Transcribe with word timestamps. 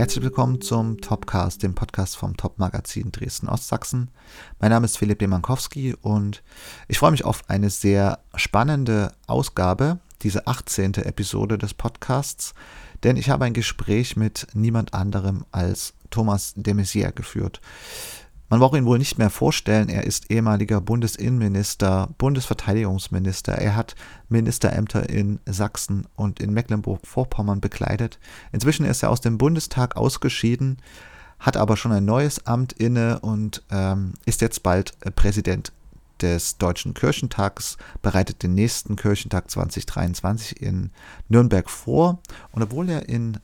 Herzlich 0.00 0.24
willkommen 0.24 0.62
zum 0.62 0.98
Topcast, 1.02 1.62
dem 1.62 1.74
Podcast 1.74 2.16
vom 2.16 2.34
Top-Magazin 2.34 3.12
Dresden-Ostsachsen. 3.12 4.08
Mein 4.58 4.70
Name 4.70 4.86
ist 4.86 4.96
Philipp 4.96 5.20
Lemankowski 5.20 5.94
und 6.00 6.42
ich 6.88 6.98
freue 6.98 7.10
mich 7.10 7.26
auf 7.26 7.42
eine 7.50 7.68
sehr 7.68 8.20
spannende 8.34 9.12
Ausgabe, 9.26 9.98
diese 10.22 10.46
18. 10.46 10.94
Episode 10.94 11.58
des 11.58 11.74
Podcasts, 11.74 12.54
denn 13.02 13.18
ich 13.18 13.28
habe 13.28 13.44
ein 13.44 13.52
Gespräch 13.52 14.16
mit 14.16 14.46
niemand 14.54 14.94
anderem 14.94 15.44
als 15.52 15.92
Thomas 16.08 16.54
de 16.56 16.72
Maizière 16.72 17.12
geführt. 17.12 17.60
Man 18.50 18.58
braucht 18.58 18.76
ihn 18.76 18.84
wohl 18.84 18.98
nicht 18.98 19.16
mehr 19.16 19.30
vorstellen, 19.30 19.88
er 19.88 20.02
ist 20.02 20.28
ehemaliger 20.28 20.80
Bundesinnenminister, 20.80 22.08
Bundesverteidigungsminister, 22.18 23.52
er 23.52 23.76
hat 23.76 23.94
Ministerämter 24.28 25.08
in 25.08 25.38
Sachsen 25.46 26.08
und 26.16 26.40
in 26.40 26.52
Mecklenburg-Vorpommern 26.52 27.60
bekleidet. 27.60 28.18
Inzwischen 28.50 28.84
ist 28.86 29.04
er 29.04 29.10
aus 29.10 29.20
dem 29.20 29.38
Bundestag 29.38 29.96
ausgeschieden, 29.96 30.78
hat 31.38 31.56
aber 31.56 31.76
schon 31.76 31.92
ein 31.92 32.04
neues 32.04 32.44
Amt 32.48 32.72
inne 32.72 33.20
und 33.20 33.62
ähm, 33.70 34.14
ist 34.26 34.40
jetzt 34.40 34.64
bald 34.64 34.94
äh, 35.02 35.12
Präsident 35.12 35.72
des 36.20 36.58
Deutschen 36.58 36.92
Kirchentags, 36.92 37.76
bereitet 38.02 38.42
den 38.42 38.54
nächsten 38.54 38.96
Kirchentag 38.96 39.48
2023 39.48 40.60
in 40.60 40.90
Nürnberg 41.28 41.70
vor. 41.70 42.18
Und 42.50 42.64
obwohl 42.64 42.88
er 42.88 43.08
in 43.08 43.38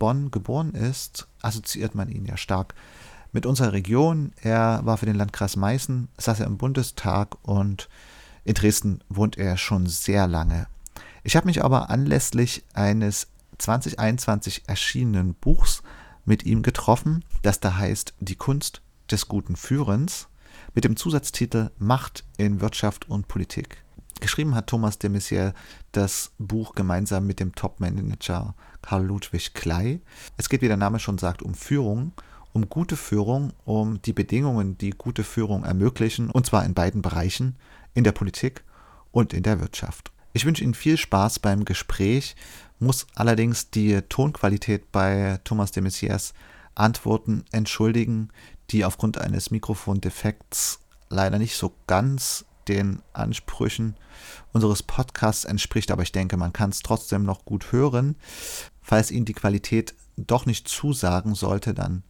Bonn 0.00 0.32
geboren 0.32 0.74
ist, 0.74 1.28
assoziiert 1.42 1.94
man 1.94 2.08
ihn 2.08 2.26
ja 2.26 2.36
stark 2.36 2.74
mit 2.74 2.88
unserer 3.46 3.72
Region. 3.72 4.32
Er 4.40 4.80
war 4.84 4.96
für 4.98 5.06
den 5.06 5.16
Landkreis 5.16 5.56
Meißen, 5.56 6.08
saß 6.16 6.40
er 6.40 6.46
im 6.46 6.58
Bundestag 6.58 7.36
und 7.42 7.88
in 8.44 8.54
Dresden 8.54 9.00
wohnt 9.08 9.36
er 9.36 9.56
schon 9.56 9.86
sehr 9.86 10.26
lange. 10.26 10.66
Ich 11.22 11.36
habe 11.36 11.46
mich 11.46 11.62
aber 11.62 11.90
anlässlich 11.90 12.64
eines 12.74 13.28
2021 13.58 14.68
erschienenen 14.68 15.34
Buchs 15.34 15.82
mit 16.24 16.44
ihm 16.44 16.62
getroffen, 16.62 17.24
das 17.42 17.60
da 17.60 17.76
heißt 17.76 18.14
Die 18.20 18.36
Kunst 18.36 18.82
des 19.10 19.28
guten 19.28 19.56
Führens, 19.56 20.28
mit 20.74 20.84
dem 20.84 20.96
Zusatztitel 20.96 21.70
Macht 21.78 22.24
in 22.36 22.60
Wirtschaft 22.60 23.08
und 23.08 23.28
Politik. 23.28 23.82
Geschrieben 24.20 24.54
hat 24.54 24.66
Thomas 24.66 24.98
de 24.98 25.10
Maizière 25.10 25.54
das 25.92 26.32
Buch 26.38 26.74
gemeinsam 26.74 27.26
mit 27.26 27.40
dem 27.40 27.54
Top-Manager 27.54 28.54
Karl 28.82 29.04
Ludwig 29.04 29.54
Klei. 29.54 30.00
Es 30.36 30.48
geht, 30.48 30.60
wie 30.60 30.68
der 30.68 30.76
Name 30.76 30.98
schon 30.98 31.18
sagt, 31.18 31.42
um 31.42 31.54
Führung 31.54 32.12
um 32.58 32.68
gute 32.68 32.96
Führung, 32.96 33.52
um 33.64 34.02
die 34.02 34.12
Bedingungen, 34.12 34.76
die 34.78 34.90
gute 34.90 35.22
Führung 35.22 35.62
ermöglichen, 35.64 36.28
und 36.28 36.44
zwar 36.44 36.64
in 36.64 36.74
beiden 36.74 37.02
Bereichen, 37.02 37.54
in 37.94 38.02
der 38.02 38.10
Politik 38.10 38.64
und 39.12 39.32
in 39.32 39.44
der 39.44 39.60
Wirtschaft. 39.60 40.10
Ich 40.32 40.44
wünsche 40.44 40.64
Ihnen 40.64 40.74
viel 40.74 40.96
Spaß 40.96 41.38
beim 41.38 41.64
Gespräch, 41.64 42.34
muss 42.80 43.06
allerdings 43.14 43.70
die 43.70 44.02
Tonqualität 44.08 44.90
bei 44.90 45.38
Thomas 45.44 45.70
de 45.70 45.84
Messias 45.84 46.34
Antworten 46.74 47.44
entschuldigen, 47.52 48.30
die 48.70 48.84
aufgrund 48.84 49.18
eines 49.18 49.52
Mikrofondefekts 49.52 50.80
leider 51.10 51.38
nicht 51.38 51.56
so 51.56 51.74
ganz 51.86 52.44
den 52.66 53.02
Ansprüchen 53.12 53.94
unseres 54.52 54.82
Podcasts 54.82 55.44
entspricht, 55.44 55.92
aber 55.92 56.02
ich 56.02 56.12
denke, 56.12 56.36
man 56.36 56.52
kann 56.52 56.70
es 56.70 56.80
trotzdem 56.80 57.22
noch 57.22 57.44
gut 57.44 57.70
hören. 57.70 58.16
Falls 58.82 59.12
Ihnen 59.12 59.26
die 59.26 59.32
Qualität 59.32 59.94
doch 60.16 60.44
nicht 60.44 60.68
zusagen 60.68 61.34
sollte, 61.34 61.74
dann 61.74 62.02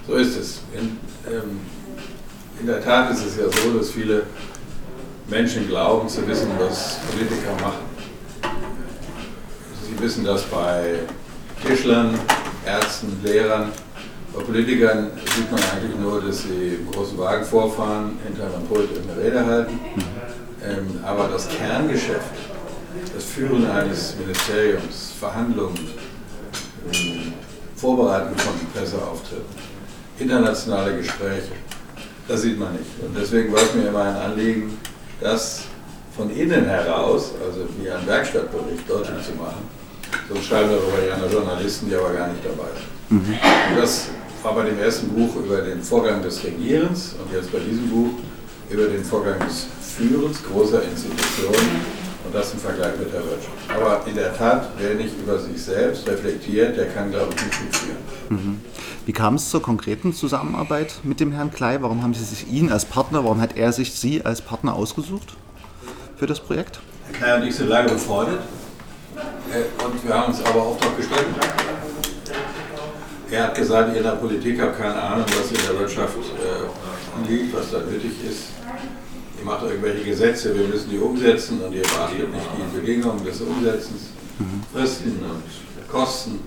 So 0.07 0.13
ist 0.13 0.37
es. 0.37 0.59
In, 0.73 0.97
ähm, 1.29 1.59
in 2.61 2.65
der 2.65 2.81
Tat 2.81 3.11
ist 3.11 3.25
es 3.25 3.37
ja 3.37 3.43
so, 3.43 3.77
dass 3.77 3.91
viele 3.91 4.23
Menschen 5.27 5.67
glauben 5.67 6.07
zu 6.07 6.25
wissen, 6.25 6.49
was 6.57 6.99
Politiker 7.11 7.53
machen. 7.61 7.85
Sie 9.83 10.01
wissen 10.01 10.23
das 10.23 10.43
bei 10.43 10.99
Tischlern, 11.65 12.17
Ärzten, 12.65 13.19
Lehrern. 13.21 13.73
Bei 14.33 14.43
Politikern 14.43 15.11
sieht 15.35 15.51
man 15.51 15.61
eigentlich 15.61 15.99
nur, 15.99 16.21
dass 16.21 16.43
sie 16.43 16.75
im 16.79 16.91
großen 16.91 17.17
Wagen 17.17 17.43
vorfahren, 17.43 18.17
hinter 18.25 18.45
einem 18.45 18.65
Pult 18.67 18.89
eine 19.03 19.21
Rede 19.21 19.45
halten. 19.45 19.79
Ähm, 20.63 20.99
aber 21.03 21.27
das 21.27 21.49
Kerngeschäft, 21.49 22.31
das 23.13 23.25
Führen 23.25 23.69
eines 23.69 24.15
Ministeriums, 24.17 25.11
Verhandlungen, 25.19 25.89
ähm, 26.93 27.33
Vorbereiten 27.75 28.35
von 28.37 28.53
Presseauftritten, 28.73 29.66
internationale 30.19 30.97
Gespräche. 30.97 31.53
Das 32.27 32.41
sieht 32.41 32.59
man 32.59 32.73
nicht. 32.73 32.85
Und 33.01 33.17
deswegen 33.17 33.53
war 33.53 33.61
es 33.61 33.73
mir 33.73 33.87
immer 33.87 34.03
ein 34.03 34.15
Anliegen, 34.15 34.77
das 35.21 35.63
von 36.15 36.29
innen 36.29 36.65
heraus, 36.65 37.31
also 37.45 37.61
wie 37.79 37.89
ein 37.89 38.05
Werkstattbericht, 38.05 38.89
deutlich 38.89 39.25
zu 39.25 39.33
machen. 39.35 39.67
So 40.29 40.41
schreiben 40.41 40.69
darüber 40.69 41.03
ja 41.07 41.31
Journalisten, 41.31 41.89
die 41.89 41.95
aber 41.95 42.13
gar 42.13 42.27
nicht 42.27 42.43
dabei 42.43 42.69
sind. 42.75 43.21
Mhm. 43.21 43.33
Und 43.33 43.81
das 43.81 44.07
war 44.43 44.55
bei 44.55 44.63
dem 44.63 44.79
ersten 44.79 45.09
Buch 45.09 45.35
über 45.35 45.61
den 45.61 45.81
Vorgang 45.81 46.21
des 46.21 46.43
Regierens 46.43 47.15
und 47.19 47.33
jetzt 47.33 47.51
bei 47.51 47.59
diesem 47.59 47.89
Buch 47.89 48.09
über 48.69 48.85
den 48.85 49.03
Vorgang 49.03 49.39
des 49.39 49.67
Führens 49.95 50.43
großer 50.43 50.83
Institutionen 50.83 51.96
und 52.27 52.35
das 52.35 52.53
im 52.53 52.59
Vergleich 52.59 52.97
mit 52.99 53.13
der 53.13 53.23
Wirtschaft. 53.23 53.57
Aber 53.73 54.05
in 54.05 54.15
der 54.15 54.35
Tat, 54.37 54.69
wer 54.77 54.95
nicht 54.95 55.17
über 55.17 55.39
sich 55.39 55.61
selbst 55.61 56.07
reflektiert, 56.07 56.77
der 56.77 56.87
kann, 56.89 57.09
glaube 57.09 57.33
ich, 57.35 57.45
nicht 57.45 57.59
gut 57.59 57.75
führen. 57.75 57.97
Mhm. 58.29 58.61
Wie 59.05 59.13
kam 59.13 59.35
es 59.35 59.49
zur 59.49 59.61
konkreten 59.61 60.13
Zusammenarbeit 60.13 60.95
mit 61.03 61.21
dem 61.21 61.31
Herrn 61.31 61.51
Klei? 61.51 61.81
Warum 61.81 62.03
haben 62.03 62.13
Sie 62.13 62.25
sich 62.25 62.49
ihn 62.49 62.71
als 62.71 62.83
Partner, 62.83 63.23
warum 63.23 63.39
hat 63.39 63.55
er 63.55 63.71
sich 63.71 63.93
Sie 63.93 64.23
als 64.25 64.41
Partner 64.41 64.75
ausgesucht 64.75 65.37
für 66.17 66.27
das 66.27 66.41
Projekt? 66.41 66.81
Herr 67.05 67.17
Klei 67.17 67.37
und 67.37 67.47
ich 67.47 67.55
sind 67.55 67.69
lange 67.69 67.89
befreundet 67.89 68.39
äh, 69.53 69.83
und 69.85 70.03
wir 70.03 70.13
haben 70.13 70.33
uns 70.33 70.43
aber 70.43 70.67
oft 70.67 70.85
auch 70.85 70.97
gestritten. 70.97 71.33
Er 73.31 73.43
hat 73.43 73.55
gesagt, 73.55 73.91
ich 73.91 73.97
in 73.97 74.03
der 74.03 74.11
Politik 74.11 74.61
habe 74.61 74.71
keine 74.71 75.01
Ahnung, 75.01 75.25
was 75.27 75.51
in 75.51 75.65
der 75.65 75.79
Wirtschaft 75.79 76.15
äh, 76.17 77.29
liegt, 77.29 77.55
was 77.55 77.71
da 77.71 77.79
nötig 77.79 78.11
ist. 78.29 78.47
Macht 79.47 79.63
irgendwelche 79.63 80.03
Gesetze, 80.03 80.53
wir 80.53 80.67
müssen 80.67 80.89
die 80.89 80.97
umsetzen 80.97 81.61
und 81.61 81.71
ihr 81.71 81.81
beachtet 81.83 82.29
nicht 82.33 82.45
die 82.57 82.79
Bedingungen 82.81 83.23
des 83.23 83.39
Umsetzens. 83.39 84.09
Fristen 84.73 85.19
und 85.23 85.89
Kosten. 85.89 86.39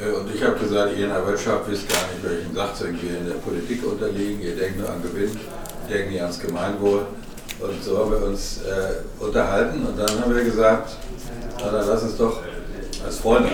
Äh, 0.00 0.12
und 0.12 0.32
ich 0.32 0.40
habe 0.44 0.56
gesagt, 0.60 0.96
ihr 0.96 1.06
in 1.06 1.10
der 1.10 1.26
Wirtschaft 1.26 1.68
wisst 1.68 1.88
gar 1.88 2.02
nicht, 2.06 2.22
welchen 2.22 2.54
Sachzwang 2.54 2.96
wir 3.02 3.18
in 3.18 3.26
der 3.26 3.34
Politik 3.34 3.84
unterliegen. 3.84 4.40
Ihr 4.40 4.54
denkt 4.54 4.78
nur 4.78 4.88
an 4.88 5.02
Gewinn, 5.02 5.32
ihr 5.88 5.96
denkt 5.96 6.12
nicht 6.12 6.22
ans 6.22 6.38
Gemeinwohl. 6.38 7.06
Und 7.58 7.82
so 7.82 7.98
haben 7.98 8.12
wir 8.12 8.22
uns 8.24 8.60
äh, 8.62 9.24
unterhalten 9.24 9.84
und 9.86 9.98
dann 9.98 10.20
haben 10.20 10.32
wir 10.32 10.44
gesagt, 10.44 10.96
na, 11.58 11.70
dann 11.72 11.88
lass 11.88 12.02
uns 12.04 12.16
doch 12.16 12.42
als 13.04 13.18
Freunde, 13.18 13.48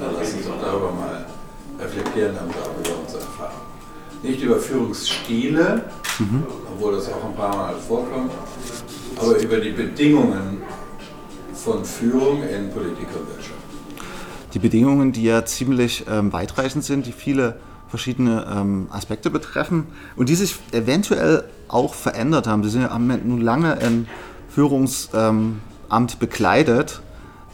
dann 0.00 0.14
lass 0.18 0.32
uns 0.32 0.46
doch 0.46 0.60
darüber 0.62 0.92
mal 0.92 1.26
reflektieren 1.78 2.34
haben 2.40 2.48
über 2.48 3.00
unsere 3.02 3.20
Erfahrungen. 3.20 3.60
Nicht 4.22 4.40
über 4.40 4.56
Führungsstile, 4.56 5.82
mhm. 6.18 6.42
obwohl 6.74 6.94
das 6.94 7.08
auch 7.08 7.24
ein 7.24 7.34
paar 7.34 7.56
Mal 7.56 7.74
vorkommt, 7.76 8.32
aber 9.16 9.38
über 9.38 9.58
die 9.58 9.70
Bedingungen 9.70 10.62
von 11.54 11.84
Führung 11.84 12.42
in 12.42 12.70
Politik 12.70 13.08
und 13.14 13.28
Wirtschaft 13.28 13.62
die 14.54 14.58
Bedingungen, 14.58 15.12
die 15.12 15.24
ja 15.24 15.44
ziemlich 15.44 16.04
ähm, 16.10 16.32
weitreichend 16.32 16.84
sind, 16.84 17.06
die 17.06 17.12
viele 17.12 17.56
verschiedene 17.88 18.46
ähm, 18.54 18.86
Aspekte 18.90 19.30
betreffen 19.30 19.86
und 20.16 20.28
die 20.28 20.34
sich 20.34 20.56
eventuell 20.72 21.44
auch 21.68 21.94
verändert 21.94 22.46
haben. 22.46 22.62
Sie 22.62 22.70
sind, 22.70 22.88
haben 22.88 23.06
nun 23.24 23.40
lange 23.40 23.74
im 23.74 24.06
Führungsamt 24.48 26.18
bekleidet. 26.18 27.00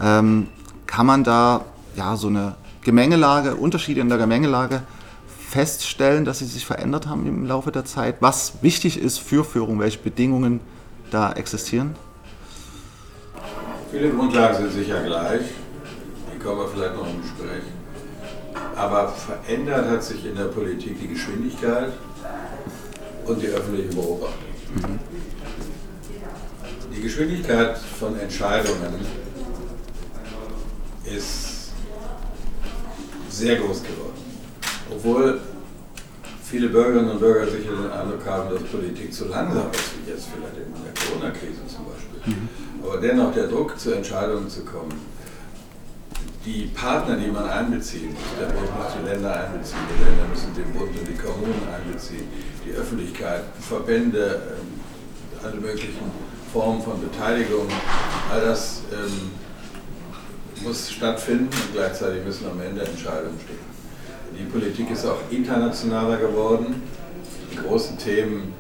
Ähm, 0.00 0.48
kann 0.86 1.06
man 1.06 1.24
da 1.24 1.64
ja 1.96 2.16
so 2.16 2.28
eine 2.28 2.54
Gemengelage, 2.82 3.56
Unterschiede 3.56 4.00
in 4.00 4.08
der 4.08 4.18
Gemengelage 4.18 4.82
feststellen, 5.48 6.24
dass 6.26 6.40
sie 6.40 6.44
sich 6.44 6.66
verändert 6.66 7.06
haben 7.06 7.26
im 7.26 7.46
Laufe 7.46 7.72
der 7.72 7.84
Zeit? 7.84 8.16
Was 8.20 8.62
wichtig 8.62 9.00
ist 9.00 9.18
für 9.18 9.44
Führung, 9.44 9.80
welche 9.80 9.98
Bedingungen 9.98 10.60
da 11.10 11.32
existieren? 11.32 11.96
Viele 13.90 14.10
Grundlagen 14.10 14.58
sind 14.58 14.72
sicher 14.72 15.02
gleich, 15.02 15.40
die 16.32 16.38
kommen 16.38 16.60
wir 16.60 16.68
vielleicht 16.68 16.94
noch 16.94 17.08
im 17.08 17.22
Gespräch. 17.22 17.62
Aber 18.76 19.08
verändert 19.08 19.88
hat 19.88 20.04
sich 20.04 20.26
in 20.26 20.36
der 20.36 20.44
Politik 20.44 21.00
die 21.00 21.08
Geschwindigkeit 21.08 21.94
und 23.24 23.40
die 23.40 23.46
öffentliche 23.46 23.88
Beobachtung. 23.88 24.48
Mhm. 24.74 24.98
Die 26.94 27.00
Geschwindigkeit 27.00 27.78
von 27.78 28.18
Entscheidungen 28.18 29.06
ist 31.04 31.70
sehr 33.30 33.56
groß 33.56 33.82
geworden. 33.82 34.27
Obwohl 34.90 35.40
viele 36.42 36.68
Bürgerinnen 36.68 37.10
und 37.10 37.20
Bürger 37.20 37.46
sicher 37.46 37.72
den 37.72 37.90
Eindruck 37.90 38.24
haben, 38.26 38.50
dass 38.50 38.62
Politik 38.64 39.12
zu 39.12 39.26
langsam 39.26 39.70
ist, 39.72 39.92
wie 40.04 40.10
jetzt 40.10 40.28
vielleicht 40.32 40.56
in 40.56 40.72
der 40.82 40.94
Corona-Krise 40.94 41.66
zum 41.66 41.84
Beispiel. 41.86 42.34
Mhm. 42.34 42.48
Aber 42.82 42.98
dennoch 42.98 43.34
der 43.34 43.48
Druck, 43.48 43.78
zu 43.78 43.92
Entscheidungen 43.92 44.48
zu 44.48 44.64
kommen, 44.64 44.94
die 46.44 46.70
Partner, 46.74 47.16
die 47.16 47.30
man 47.30 47.46
einbezieht, 47.48 48.16
der 48.40 48.46
Bund 48.46 48.70
muss 48.76 48.94
die 48.98 49.06
Länder 49.06 49.44
einbeziehen, 49.44 49.80
die 49.90 50.04
Länder 50.04 50.24
müssen 50.30 50.54
den 50.54 50.72
Bund 50.72 50.98
und 50.98 51.06
die 51.06 51.14
Kommunen 51.14 51.62
einbeziehen, 51.68 52.26
die 52.64 52.72
Öffentlichkeit, 52.72 53.42
Verbände, 53.60 54.40
ähm, 54.56 54.80
alle 55.44 55.60
möglichen 55.60 56.10
Formen 56.52 56.80
von 56.80 57.00
Beteiligung, 57.00 57.68
all 58.32 58.40
das 58.40 58.80
ähm, 58.92 59.32
muss 60.64 60.90
stattfinden 60.90 61.50
und 61.52 61.72
gleichzeitig 61.74 62.24
müssen 62.24 62.46
am 62.50 62.60
Ende 62.60 62.82
Entscheidungen 62.82 63.38
stehen. 63.44 63.67
Die 64.38 64.44
Politik 64.44 64.90
ist 64.90 65.04
auch 65.04 65.18
internationaler 65.30 66.16
geworden. 66.16 66.82
Die 67.52 67.56
großen 67.56 67.98
Themen 67.98 68.54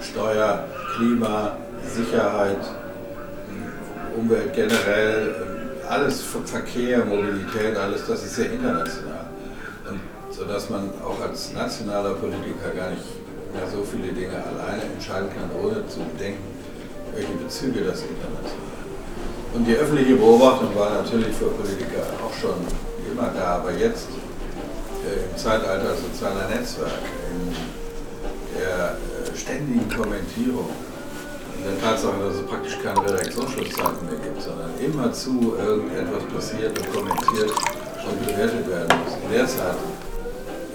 Steuer, 0.00 0.64
Klima, 0.96 1.56
Sicherheit, 1.86 2.58
Umwelt 4.16 4.54
generell, 4.54 5.34
alles 5.88 6.22
Verkehr, 6.22 7.04
Mobilität, 7.04 7.76
alles 7.76 8.06
das 8.06 8.24
ist 8.24 8.36
sehr 8.36 8.52
international. 8.52 9.26
Und 9.90 10.00
sodass 10.30 10.70
man 10.70 10.90
auch 11.04 11.20
als 11.20 11.52
nationaler 11.52 12.14
Politiker 12.14 12.70
gar 12.74 12.90
nicht 12.90 13.04
mehr 13.52 13.68
so 13.70 13.84
viele 13.84 14.12
Dinge 14.12 14.36
alleine 14.36 14.82
entscheiden 14.94 15.28
kann, 15.28 15.50
ohne 15.62 15.86
zu 15.88 16.00
bedenken, 16.00 16.42
welche 17.14 17.32
Bezüge 17.32 17.80
das 17.84 18.02
international 18.02 18.74
und 19.54 19.64
die 19.66 19.74
öffentliche 19.74 20.16
Beobachtung 20.16 20.74
war 20.74 20.90
natürlich 20.90 21.32
für 21.36 21.46
Politiker 21.46 22.02
auch 22.24 22.34
schon 22.34 22.58
immer 23.10 23.30
da, 23.36 23.62
aber 23.62 23.70
jetzt 23.72 24.08
Zeitalter 25.36 25.94
sozialer 25.96 26.48
Netzwerke, 26.48 27.10
in 27.30 27.54
der 28.58 28.96
äh, 28.96 29.36
ständigen 29.36 29.88
Kommentierung, 29.88 30.70
in 31.58 31.64
der 31.64 31.80
Tatsache, 31.80 32.14
dass 32.22 32.36
es 32.36 32.46
praktisch 32.46 32.78
keine 32.82 33.00
Reaktionsschlusszeiten 33.00 34.06
mehr 34.06 34.18
gibt, 34.22 34.42
sondern 34.42 34.70
immerzu 34.78 35.54
irgendetwas 35.58 36.24
passiert 36.34 36.78
und 36.78 36.92
kommentiert 36.92 37.50
und 37.50 38.26
bewertet 38.26 38.68
werden 38.68 38.98
muss. 39.04 39.14
In 39.24 39.32
der 39.32 39.46
Zeit 39.46 39.76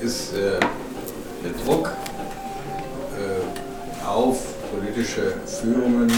ist 0.02 0.34
äh, 0.34 0.60
der 1.44 1.64
Druck 1.64 1.88
äh, 3.18 4.06
auf 4.06 4.40
politische 4.72 5.34
Führungen 5.46 6.12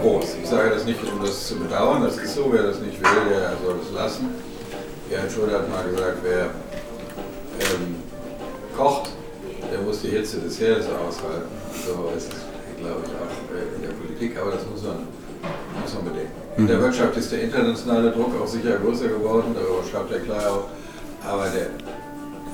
groß. 0.00 0.36
Ich 0.42 0.48
sage 0.48 0.70
das 0.70 0.84
nicht, 0.84 1.00
um 1.02 1.24
das 1.24 1.48
zu 1.48 1.56
bedauern, 1.56 2.02
das 2.02 2.16
ist 2.16 2.34
so, 2.34 2.48
wer 2.50 2.62
das 2.62 2.78
nicht 2.80 3.00
will, 3.00 3.30
der 3.30 3.52
soll 3.64 3.78
es 3.82 3.92
lassen. 3.94 4.28
Gerhard 5.08 5.30
Schröder 5.30 5.58
hat 5.58 5.70
mal 5.70 5.84
gesagt, 5.84 6.18
wer 6.22 6.50
ähm, 7.60 7.96
kocht, 8.76 9.10
der 9.70 9.80
muss 9.80 10.02
die 10.02 10.08
Hitze 10.08 10.40
des 10.40 10.60
Herdes 10.60 10.86
aushalten. 10.86 11.50
So 11.86 12.12
ist 12.16 12.32
es, 12.32 12.40
glaube 12.80 13.02
ich, 13.04 13.12
auch 13.12 13.34
äh, 13.54 13.76
in 13.76 13.82
der 13.82 13.94
Politik, 13.94 14.38
aber 14.40 14.52
das 14.52 14.62
muss 14.70 14.82
man, 14.82 15.06
muss 15.80 15.94
man 15.94 16.04
bedenken. 16.04 16.32
In 16.56 16.66
der 16.66 16.78
mhm. 16.78 16.82
Wirtschaft 16.82 17.16
ist 17.16 17.32
der 17.32 17.42
internationale 17.42 18.12
Druck 18.12 18.30
auch 18.40 18.46
sicher 18.46 18.78
größer 18.78 19.08
geworden, 19.08 19.54
darüber 19.54 19.82
schreibt 19.82 20.12
er 20.12 20.20
klar 20.20 20.42
auch, 20.46 20.68
aber 21.26 21.48
der, 21.48 21.66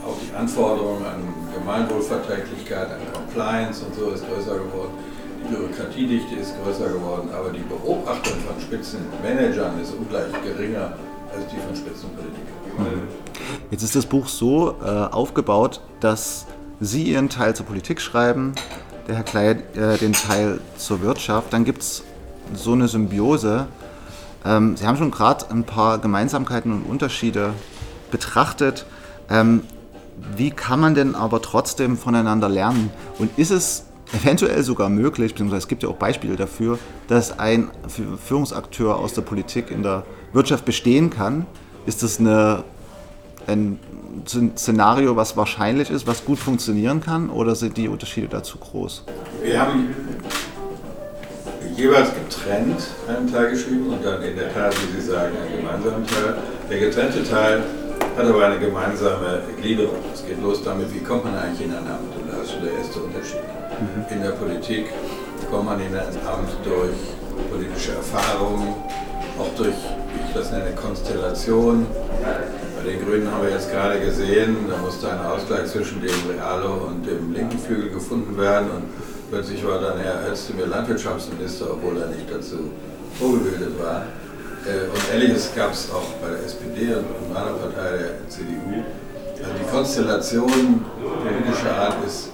auch 0.06 0.16
die 0.16 0.34
Anforderungen 0.34 1.04
an 1.04 1.20
Gemeinwohlverträglichkeit, 1.52 2.88
an 2.88 3.00
Compliance 3.12 3.84
und 3.84 3.94
so 3.94 4.10
ist 4.10 4.24
größer 4.26 4.56
geworden. 4.56 4.96
Die 5.42 5.54
Bürokratiedichte 5.54 6.34
ist 6.36 6.54
größer 6.62 6.88
geworden, 6.88 7.28
aber 7.36 7.50
die 7.50 7.64
Beobachtung 7.64 8.40
von 8.46 8.60
Spitzenmanagern 8.60 9.80
ist 9.80 9.92
ungleich 9.92 10.32
geringer 10.44 10.96
als 11.34 11.46
die 11.52 11.60
von 11.60 11.76
Spitzenpolitikern. 11.76 13.08
Jetzt 13.70 13.82
ist 13.82 13.96
das 13.96 14.06
Buch 14.06 14.28
so 14.28 14.76
äh, 14.84 14.88
aufgebaut, 14.88 15.80
dass 16.00 16.46
Sie 16.80 17.04
Ihren 17.04 17.28
Teil 17.28 17.54
zur 17.54 17.66
Politik 17.66 18.00
schreiben, 18.00 18.54
der 19.06 19.16
Herr 19.16 19.24
Klei 19.24 19.50
äh, 19.74 19.98
den 19.98 20.12
Teil 20.12 20.60
zur 20.76 21.02
Wirtschaft. 21.02 21.52
Dann 21.52 21.64
gibt 21.64 21.82
es 21.82 22.02
so 22.54 22.72
eine 22.72 22.88
Symbiose. 22.88 23.66
Ähm, 24.44 24.76
Sie 24.76 24.86
haben 24.86 24.96
schon 24.96 25.10
gerade 25.10 25.50
ein 25.50 25.64
paar 25.64 25.98
Gemeinsamkeiten 25.98 26.72
und 26.72 26.82
Unterschiede 26.84 27.52
betrachtet. 28.10 28.86
Ähm, 29.28 29.62
wie 30.36 30.50
kann 30.50 30.80
man 30.80 30.94
denn 30.94 31.14
aber 31.14 31.42
trotzdem 31.42 31.96
voneinander 31.96 32.48
lernen? 32.48 32.90
Und 33.18 33.38
ist 33.38 33.50
es 33.50 33.86
eventuell 34.12 34.62
sogar 34.62 34.88
möglich, 34.88 35.32
beziehungsweise 35.32 35.58
es 35.58 35.68
gibt 35.68 35.82
ja 35.82 35.88
auch 35.88 35.96
Beispiele 35.96 36.36
dafür, 36.36 36.78
dass 37.08 37.38
ein 37.38 37.70
Führungsakteur 38.24 38.96
aus 38.96 39.14
der 39.14 39.22
Politik 39.22 39.70
in 39.70 39.82
der 39.82 40.04
Wirtschaft 40.32 40.64
bestehen 40.64 41.10
kann. 41.10 41.46
Ist 41.86 42.02
das 42.02 42.18
eine, 42.18 42.64
ein 43.46 43.78
Szenario, 44.56 45.16
was 45.16 45.36
wahrscheinlich 45.36 45.90
ist, 45.90 46.06
was 46.06 46.24
gut 46.24 46.38
funktionieren 46.38 47.00
kann, 47.00 47.30
oder 47.30 47.54
sind 47.54 47.76
die 47.76 47.88
Unterschiede 47.88 48.28
dazu 48.28 48.58
groß? 48.58 49.04
Wir 49.42 49.60
haben 49.60 49.94
jeweils 51.76 52.10
getrennt 52.14 52.82
einen 53.08 53.32
Teil 53.32 53.50
geschrieben 53.50 53.88
und 53.88 54.04
dann 54.04 54.22
in 54.22 54.36
der 54.36 54.52
Tat, 54.52 54.74
wie 54.74 55.00
Sie 55.00 55.06
sagen, 55.06 55.32
einen 55.36 55.56
gemeinsamen 55.58 56.06
Teil. 56.06 56.36
Der 56.68 56.78
getrennte 56.78 57.24
Teil 57.24 57.62
hat 58.16 58.26
aber 58.26 58.46
eine 58.46 58.58
gemeinsame 58.58 59.40
Gliederung. 59.60 59.96
Es 60.12 60.26
geht 60.26 60.42
los 60.42 60.62
damit, 60.62 60.92
wie 60.92 61.00
kommt 61.00 61.24
man 61.24 61.36
eigentlich 61.36 61.66
in 61.66 61.72
ein 61.72 61.86
Amt? 61.86 62.14
Und 62.20 62.30
da 62.30 62.42
ist 62.42 62.52
schon 62.52 62.62
der 62.62 62.72
erste 62.74 63.00
Unterschied. 63.00 63.40
Mhm. 63.80 64.14
In 64.14 64.22
der 64.22 64.32
Politik 64.32 64.86
kommt 65.50 65.66
man 65.66 65.80
in 65.80 65.94
ein 65.94 66.16
Amt 66.26 66.50
durch 66.64 66.96
politische 67.50 67.92
Erfahrung, 67.92 68.74
auch 69.38 69.54
durch, 69.56 69.68
wie 70.12 70.28
ich 70.28 70.34
das 70.34 70.50
nenne, 70.50 70.72
Konstellation. 70.74 71.86
Bei 72.82 72.92
den 72.92 73.04
Grünen 73.04 73.30
haben 73.30 73.42
wir 73.42 73.50
jetzt 73.50 73.70
gerade 73.70 74.00
gesehen, 74.00 74.56
da 74.66 74.78
musste 74.78 75.12
ein 75.12 75.20
Ausgleich 75.20 75.66
zwischen 75.66 76.00
dem 76.00 76.14
Realo 76.30 76.88
und 76.88 77.06
dem 77.06 77.34
linken 77.34 77.58
Flügel 77.58 77.90
gefunden 77.90 78.38
werden 78.38 78.70
und 78.70 78.84
plötzlich 79.30 79.62
war 79.66 79.80
dann 79.82 79.98
Herr 79.98 80.32
Özdemir 80.32 80.66
Landwirtschaftsminister, 80.66 81.72
obwohl 81.72 82.00
er 82.00 82.06
nicht 82.06 82.32
dazu 82.32 82.70
vorgebildet 83.18 83.78
war. 83.78 84.06
Äh, 84.64 84.88
und 84.88 85.02
ähnliches 85.12 85.54
gab 85.54 85.74
es 85.74 85.90
auch 85.90 86.08
bei 86.22 86.30
der 86.30 86.44
SPD 86.46 86.94
und 86.94 87.04
in 87.04 87.32
meiner 87.34 87.52
Partei, 87.52 87.98
der 87.98 88.28
CDU. 88.30 88.82
Also 89.36 89.52
die 89.58 89.70
Konstellation 89.70 90.84
politischer 91.22 91.76
Art 91.76 91.96
ist 92.06 92.30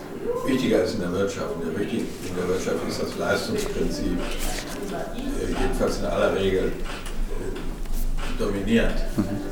wichtiger 0.46 0.78
als 0.78 0.94
in 0.94 1.00
der 1.00 1.12
Wirtschaft. 1.12 1.50
In 1.60 1.74
der, 1.74 1.82
in 1.82 2.36
der 2.38 2.48
Wirtschaft 2.48 2.88
ist 2.88 3.02
das 3.02 3.18
Leistungsprinzip 3.18 4.16
äh, 4.92 5.60
jedenfalls 5.60 5.98
in 5.98 6.04
aller 6.04 6.36
Regel 6.36 6.70
dominiert. 8.38 8.92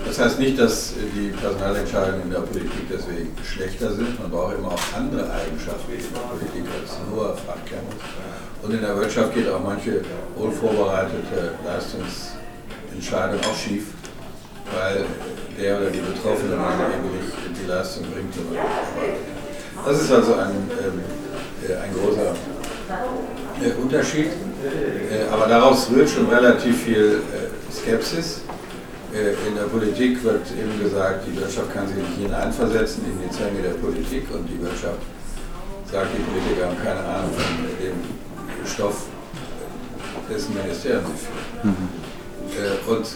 Das 0.06 0.18
heißt 0.18 0.38
nicht, 0.38 0.58
dass 0.58 0.94
die 1.14 1.28
Personalentscheidungen 1.28 2.22
in 2.22 2.30
der 2.30 2.40
Politik 2.40 2.88
deswegen 2.90 3.34
schlechter 3.42 3.92
sind. 3.92 4.20
Man 4.20 4.30
braucht 4.30 4.56
immer 4.56 4.68
auch 4.68 4.96
andere 4.96 5.30
Eigenschaften 5.32 5.92
in 5.92 5.98
der 5.98 6.20
Politik 6.20 6.64
als 6.80 6.98
nur 7.10 7.36
Fachkenntnis. 7.36 8.02
Und 8.62 8.72
in 8.72 8.80
der 8.80 8.96
Wirtschaft 8.96 9.34
geht 9.34 9.48
auch 9.48 9.62
manche 9.62 10.02
unvorbereitete 10.36 11.52
Leistungs 11.66 12.34
Entscheidung 12.94 13.40
auch 13.40 13.56
schief, 13.56 13.88
weil 14.72 15.04
der 15.60 15.78
oder 15.78 15.90
die 15.90 15.98
Betroffene 15.98 16.54
eben 16.54 17.16
nicht 17.16 17.60
die 17.62 17.66
Leistung 17.68 18.04
bringt. 18.04 18.34
Das 19.84 20.00
ist 20.00 20.12
also 20.12 20.34
ein, 20.34 20.50
ähm, 20.50 21.00
äh, 21.68 21.74
ein 21.76 21.92
großer 21.92 22.34
äh, 23.62 23.82
Unterschied. 23.82 24.26
Äh, 24.26 25.30
aber 25.30 25.46
daraus 25.46 25.90
rührt 25.90 26.08
schon 26.08 26.26
relativ 26.28 26.84
viel 26.84 27.20
Skepsis. 27.70 28.42
Äh, 29.14 29.46
in 29.46 29.54
der 29.54 29.70
Politik 29.70 30.24
wird 30.24 30.42
eben 30.58 30.82
gesagt, 30.82 31.24
die 31.26 31.38
Wirtschaft 31.38 31.72
kann 31.72 31.86
sich 31.86 31.96
nicht 31.96 32.18
hineinversetzen 32.18 33.04
in 33.06 33.22
die 33.22 33.30
Zwänge 33.30 33.62
der 33.62 33.78
Politik 33.78 34.26
und 34.34 34.44
die 34.48 34.60
Wirtschaft 34.60 34.98
sagt, 35.90 36.08
die 36.18 36.22
Politiker 36.22 36.66
haben 36.66 36.82
keine 36.82 36.98
Ahnung 36.98 37.30
von 37.30 37.62
dem 37.78 37.94
Stoff, 38.66 39.06
dessen 40.28 40.54
Ministerium 40.54 41.04
sie 41.14 41.30
führen. 41.30 41.62
Mhm. 41.62 41.88
Äh, 42.58 42.90
und 42.90 43.06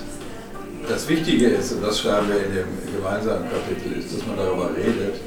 das 0.88 1.08
Wichtige 1.08 1.48
ist, 1.48 1.72
und 1.72 1.82
das 1.82 1.98
schreiben 1.98 2.28
wir 2.28 2.46
in 2.46 2.54
dem 2.54 2.68
gemeinsamen 2.94 3.50
Kapitel, 3.50 3.98
ist, 3.98 4.14
dass 4.14 4.24
man 4.24 4.36
darüber 4.36 4.70
redet, 4.76 5.18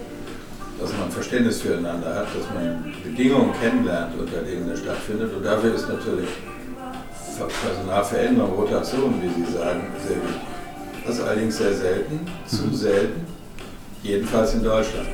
dass 0.80 0.92
man 0.98 1.12
Verständnis 1.12 1.62
füreinander 1.62 2.16
hat, 2.16 2.28
dass 2.32 2.48
man 2.56 2.96
Bedingungen 3.04 3.52
kennenlernt, 3.60 4.18
unter 4.18 4.42
denen 4.42 4.72
es 4.72 4.80
stattfindet. 4.80 5.36
Und 5.36 5.44
dafür 5.44 5.76
ist 5.76 5.90
natürlich 5.90 6.30
Personalveränderung, 7.38 8.54
Rotation, 8.54 9.22
wie 9.22 9.44
Sie 9.44 9.52
sagen, 9.52 9.82
sehr 10.00 10.16
wichtig. 10.16 10.61
Das 11.06 11.16
ist 11.16 11.22
allerdings 11.22 11.58
sehr 11.58 11.74
selten, 11.74 12.20
zu 12.46 12.64
mhm. 12.64 12.76
selten. 12.76 13.28
Jedenfalls 14.04 14.54
in 14.54 14.64
Deutschland. 14.64 15.10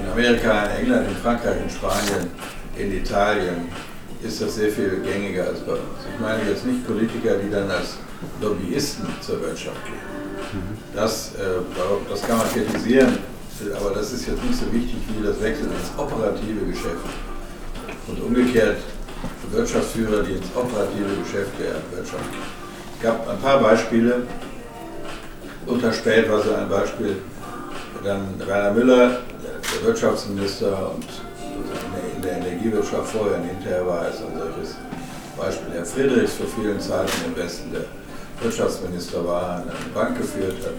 In 0.00 0.10
Amerika, 0.10 0.64
in 0.66 0.84
England, 0.84 1.08
in 1.08 1.16
Frankreich, 1.16 1.56
in 1.62 1.70
Spanien, 1.70 2.30
in 2.78 2.92
Italien 2.92 3.68
ist 4.22 4.40
das 4.40 4.54
sehr 4.56 4.70
viel 4.70 5.00
gängiger 5.04 5.46
als 5.46 5.60
bei 5.60 5.72
uns. 5.72 6.00
Ich 6.12 6.20
meine 6.20 6.48
jetzt 6.48 6.66
nicht 6.66 6.86
Politiker, 6.86 7.36
die 7.36 7.50
dann 7.50 7.70
als 7.70 7.96
Lobbyisten 8.40 9.06
zur 9.20 9.40
Wirtschaft 9.42 9.84
gehen. 9.84 10.16
Das, 10.94 11.32
äh, 11.34 11.60
das 12.08 12.22
kann 12.22 12.38
man 12.38 12.48
kritisieren, 12.48 13.18
aber 13.78 13.90
das 13.90 14.12
ist 14.12 14.26
jetzt 14.26 14.42
nicht 14.42 14.58
so 14.58 14.72
wichtig 14.72 14.96
wie 15.16 15.26
das 15.26 15.40
Wechseln 15.40 15.70
ins 15.70 15.90
operative 15.98 16.64
Geschäft. 16.66 17.04
Und 18.08 18.22
umgekehrt 18.22 18.78
Wirtschaftsführer, 19.50 20.22
die 20.22 20.32
ins 20.32 20.46
operative 20.54 21.16
Geschäft 21.22 21.52
der 21.58 21.96
Wirtschaft 21.96 22.30
gehen. 22.30 22.42
Es 22.96 23.02
gab 23.02 23.28
ein 23.28 23.38
paar 23.38 23.60
Beispiele. 23.60 24.22
Unter 25.66 25.92
Spät 25.92 26.30
war 26.30 26.40
so 26.40 26.54
ein 26.54 26.68
Beispiel. 26.68 27.16
Dann 28.04 28.40
Rainer 28.48 28.72
Müller, 28.72 29.18
der 29.42 29.86
Wirtschaftsminister 29.86 30.92
und 30.94 31.04
in 32.14 32.22
der 32.22 32.36
Energiewirtschaft 32.36 33.08
vorher 33.08 33.38
und 33.38 33.44
hinterher 33.44 33.84
war 33.84 34.06
es 34.08 34.20
ein 34.20 34.38
solches 34.38 34.76
Beispiel. 35.36 35.74
Herr 35.74 35.84
Friedrichs 35.84 36.34
vor 36.34 36.46
vielen 36.46 36.80
Zeiten 36.80 37.12
im 37.26 37.36
Westen, 37.36 37.72
der 37.72 37.82
Wirtschaftsminister 38.40 39.26
war, 39.26 39.56
eine 39.56 39.72
Bank 39.92 40.16
geführt 40.18 40.56
hat. 40.62 40.74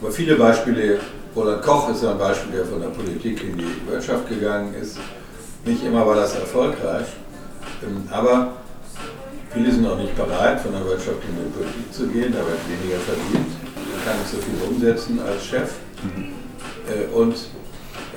Aber 0.00 0.10
viele 0.10 0.36
Beispiele, 0.36 1.00
Roland 1.36 1.62
Koch 1.62 1.90
ist 1.90 2.04
ein 2.04 2.18
Beispiel, 2.18 2.52
der 2.52 2.64
von 2.64 2.80
der 2.80 2.88
Politik 2.88 3.42
in 3.44 3.58
die 3.58 3.76
Wirtschaft 3.86 4.28
gegangen 4.28 4.74
ist. 4.74 4.98
Nicht 5.66 5.84
immer 5.84 6.06
war 6.06 6.16
das 6.16 6.34
erfolgreich, 6.34 7.06
ähm, 7.82 8.08
aber 8.10 8.52
viele 9.52 9.70
sind 9.70 9.86
auch 9.86 9.98
nicht 9.98 10.16
bereit, 10.16 10.60
von 10.60 10.72
der 10.72 10.84
Wirtschaft 10.84 11.18
in 11.28 11.36
die 11.36 11.58
Politik 11.58 11.92
zu 11.92 12.06
gehen, 12.08 12.32
da 12.32 12.38
wird 12.38 12.60
weniger 12.68 13.00
verdient, 13.00 13.53
kann 14.04 14.18
nicht 14.18 14.30
so 14.30 14.36
viel 14.36 14.60
umsetzen 14.68 15.18
als 15.26 15.46
Chef. 15.46 15.70
Äh, 16.86 17.12
und 17.14 17.34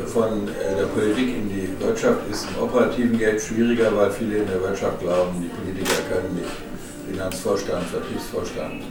von 0.05 0.47
äh, 0.47 0.75
der 0.75 0.87
Politik 0.87 1.29
in 1.29 1.49
die 1.49 1.69
Wirtschaft 1.79 2.19
ist 2.29 2.47
im 2.49 2.63
operativen 2.63 3.17
Geld 3.17 3.41
schwieriger, 3.41 3.95
weil 3.95 4.11
viele 4.11 4.37
in 4.39 4.47
der 4.47 4.61
Wirtschaft 4.61 4.99
glauben, 4.99 5.41
die 5.41 5.47
Politiker 5.47 6.01
können 6.11 6.35
nicht 6.35 6.51
Finanzvorstand, 7.09 7.87
Vertriebsvorstand 7.87 8.83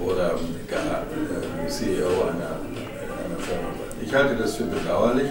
oder 0.00 0.38
gar 0.68 1.04
äh, 1.04 1.68
CEO 1.68 2.06
einer, 2.22 2.56
einer 2.56 3.38
Firma 3.38 3.68
sein. 3.76 4.02
Ich 4.02 4.14
halte 4.14 4.36
das 4.36 4.56
für 4.56 4.64
bedauerlich, 4.64 5.30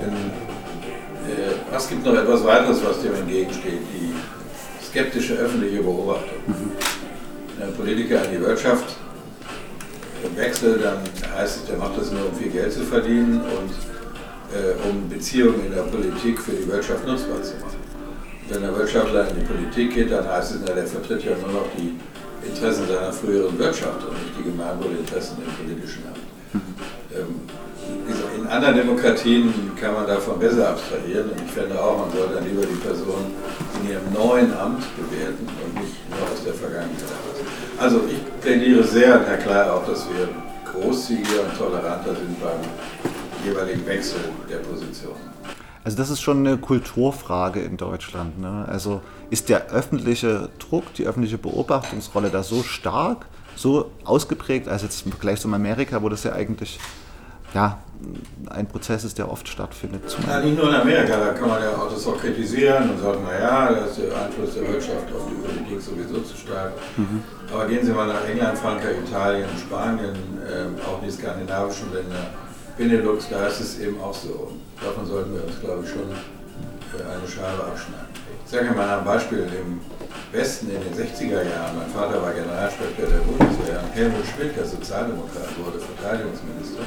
denn 0.00 0.14
äh, 0.14 1.76
es 1.76 1.88
gibt 1.88 2.04
noch 2.04 2.14
etwas 2.14 2.44
weiteres, 2.44 2.78
was 2.84 3.02
dem 3.02 3.14
entgegensteht, 3.14 3.80
die 3.92 4.14
skeptische 4.86 5.34
öffentliche 5.34 5.82
Beobachtung. 5.82 6.38
Ein 7.60 7.74
Politiker 7.74 8.24
in 8.24 8.32
die 8.32 8.40
Wirtschaft 8.40 8.96
wechselt, 10.36 10.84
dann 10.84 10.98
heißt 11.36 11.56
es, 11.58 11.64
der 11.66 11.76
macht 11.76 11.98
das 11.98 12.10
nur, 12.10 12.26
um 12.26 12.34
viel 12.34 12.50
Geld 12.50 12.72
zu 12.72 12.82
verdienen 12.82 13.40
und 13.40 13.70
äh, 14.52 14.88
um 14.88 15.08
Beziehungen 15.08 15.66
in 15.66 15.74
der 15.74 15.82
Politik 15.82 16.40
für 16.40 16.52
die 16.52 16.66
Wirtschaft 16.68 17.06
nutzbar 17.06 17.42
zu 17.42 17.54
machen. 17.56 17.78
Wenn 18.48 18.62
der 18.62 18.76
Wirtschaftler 18.76 19.28
in 19.30 19.40
die 19.40 19.46
Politik 19.46 19.94
geht, 19.94 20.10
dann 20.12 20.28
heißt 20.28 20.56
es, 20.56 20.60
na, 20.66 20.74
der 20.74 20.86
vertritt 20.86 21.24
ja 21.24 21.32
nur 21.38 21.52
noch 21.52 21.66
die 21.76 21.94
Interessen 22.46 22.86
seiner 22.86 23.12
früheren 23.12 23.58
Wirtschaft 23.58 24.04
und 24.04 24.12
nicht 24.12 24.38
die 24.38 24.44
Gemeinwohlinteressen 24.50 25.38
im 25.38 25.66
politischen 25.66 26.02
Amt. 26.06 26.18
Ähm, 27.14 27.40
in 28.36 28.46
anderen 28.46 28.76
Demokratien 28.76 29.52
kann 29.80 29.94
man 29.94 30.06
davon 30.06 30.38
besser 30.38 30.70
abstrahieren 30.70 31.30
und 31.30 31.40
ich 31.44 31.50
finde 31.50 31.80
auch, 31.80 31.98
man 31.98 32.16
sollte 32.16 32.34
dann 32.34 32.44
lieber 32.44 32.62
die 32.62 32.76
Person 32.76 33.32
in 33.80 33.90
ihrem 33.90 34.12
neuen 34.12 34.52
Amt 34.54 34.84
bewerten 34.96 35.46
und 35.46 35.80
nicht 35.80 35.96
nur 36.10 36.22
aus 36.30 36.44
der 36.44 36.54
Vergangenheit. 36.54 37.31
Also 37.82 38.00
ich 38.08 38.40
plädiere 38.40 38.84
sehr, 38.84 39.26
Herr 39.26 39.38
Klar, 39.38 39.74
auch, 39.74 39.84
dass 39.84 40.06
wir 40.08 40.28
großzügiger 40.70 41.42
und 41.42 41.58
toleranter 41.58 42.14
sind 42.14 42.40
beim 42.40 42.60
jeweiligen 43.44 43.84
Wechsel 43.84 44.20
der 44.48 44.58
Position. 44.58 45.16
Also 45.82 45.96
das 45.96 46.08
ist 46.08 46.20
schon 46.20 46.46
eine 46.46 46.58
Kulturfrage 46.58 47.58
in 47.58 47.76
Deutschland. 47.76 48.38
Ne? 48.38 48.66
Also 48.68 49.00
ist 49.30 49.48
der 49.48 49.70
öffentliche 49.70 50.48
Druck, 50.60 50.94
die 50.94 51.08
öffentliche 51.08 51.38
Beobachtungsrolle 51.38 52.30
da 52.30 52.44
so 52.44 52.62
stark, 52.62 53.26
so 53.56 53.90
ausgeprägt, 54.04 54.68
als 54.68 54.82
jetzt 54.82 55.04
im 55.04 55.10
Vergleich 55.10 55.40
zu 55.40 55.52
Amerika, 55.52 56.00
wo 56.04 56.08
das 56.08 56.22
ja 56.22 56.34
eigentlich 56.34 56.78
ja, 57.54 57.78
ein 58.50 58.66
Prozess 58.66 59.04
ist, 59.04 59.18
der 59.18 59.30
oft 59.30 59.46
stattfindet. 59.46 60.02
Ja, 60.26 60.40
nicht 60.40 60.56
nur 60.56 60.68
in 60.68 60.74
Amerika, 60.74 61.16
da 61.16 61.32
kann 61.32 61.48
man 61.48 61.62
ja 61.62 61.70
auch 61.70 61.90
das 61.90 62.06
auch 62.06 62.18
kritisieren 62.18 62.90
und 62.90 63.00
sagen, 63.00 63.22
naja, 63.24 63.72
da 63.72 63.84
ist 63.84 63.98
der 63.98 64.24
Einfluss 64.24 64.54
der 64.54 64.68
Wirtschaft 64.68 65.06
auf 65.14 65.28
die 65.28 65.34
Politik 65.34 65.80
sowieso 65.80 66.20
zu 66.22 66.36
stark. 66.36 66.72
Mhm. 66.96 67.22
Aber 67.52 67.66
gehen 67.66 67.84
Sie 67.84 67.92
mal 67.92 68.08
nach 68.08 68.28
England, 68.28 68.58
Frankreich, 68.58 68.96
Italien, 69.06 69.48
Spanien, 69.58 70.16
äh, 70.42 70.88
auch 70.88 71.00
die 71.04 71.10
skandinavischen 71.10 71.92
Länder 71.92 72.26
Benelux, 72.76 73.28
da 73.28 73.46
ist 73.46 73.60
es 73.60 73.78
eben 73.80 74.00
auch 74.00 74.14
so. 74.14 74.52
Davon 74.82 75.06
sollten 75.06 75.34
wir 75.34 75.44
uns, 75.44 75.60
glaube 75.60 75.84
ich, 75.84 75.90
schon 75.90 76.02
eine 76.02 77.28
Scheibe 77.28 77.64
abschneiden. 77.64 78.08
Ich 78.44 78.50
sage 78.50 78.72
mal 78.72 78.98
ein 78.98 79.04
Beispiel. 79.04 79.40
Im 79.40 79.80
Westen 80.32 80.70
in 80.70 80.80
den 80.80 80.94
60er 80.94 81.44
Jahren, 81.44 81.76
mein 81.76 81.90
Vater 81.90 82.22
war 82.22 82.32
Generalsprecher 82.32 83.06
der 83.06 83.18
Bundeswehr, 83.18 83.82
Helmut 83.92 84.24
Schmidt, 84.26 84.56
der 84.56 84.64
Sozialdemokrat, 84.64 85.52
wurde 85.62 85.78
Verteidigungsminister 85.78 86.82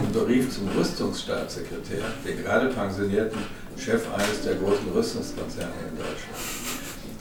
und 0.00 0.12
berief 0.12 0.50
zum 0.54 0.68
Rüstungsstaatssekretär, 0.68 2.04
den 2.26 2.42
gerade 2.42 2.68
pensionierten 2.68 3.38
Chef 3.76 4.02
eines 4.14 4.42
der 4.42 4.54
großen 4.54 4.90
Rüstungskonzerne 4.94 5.72
in 5.90 5.96
Deutschland. 5.98 6.38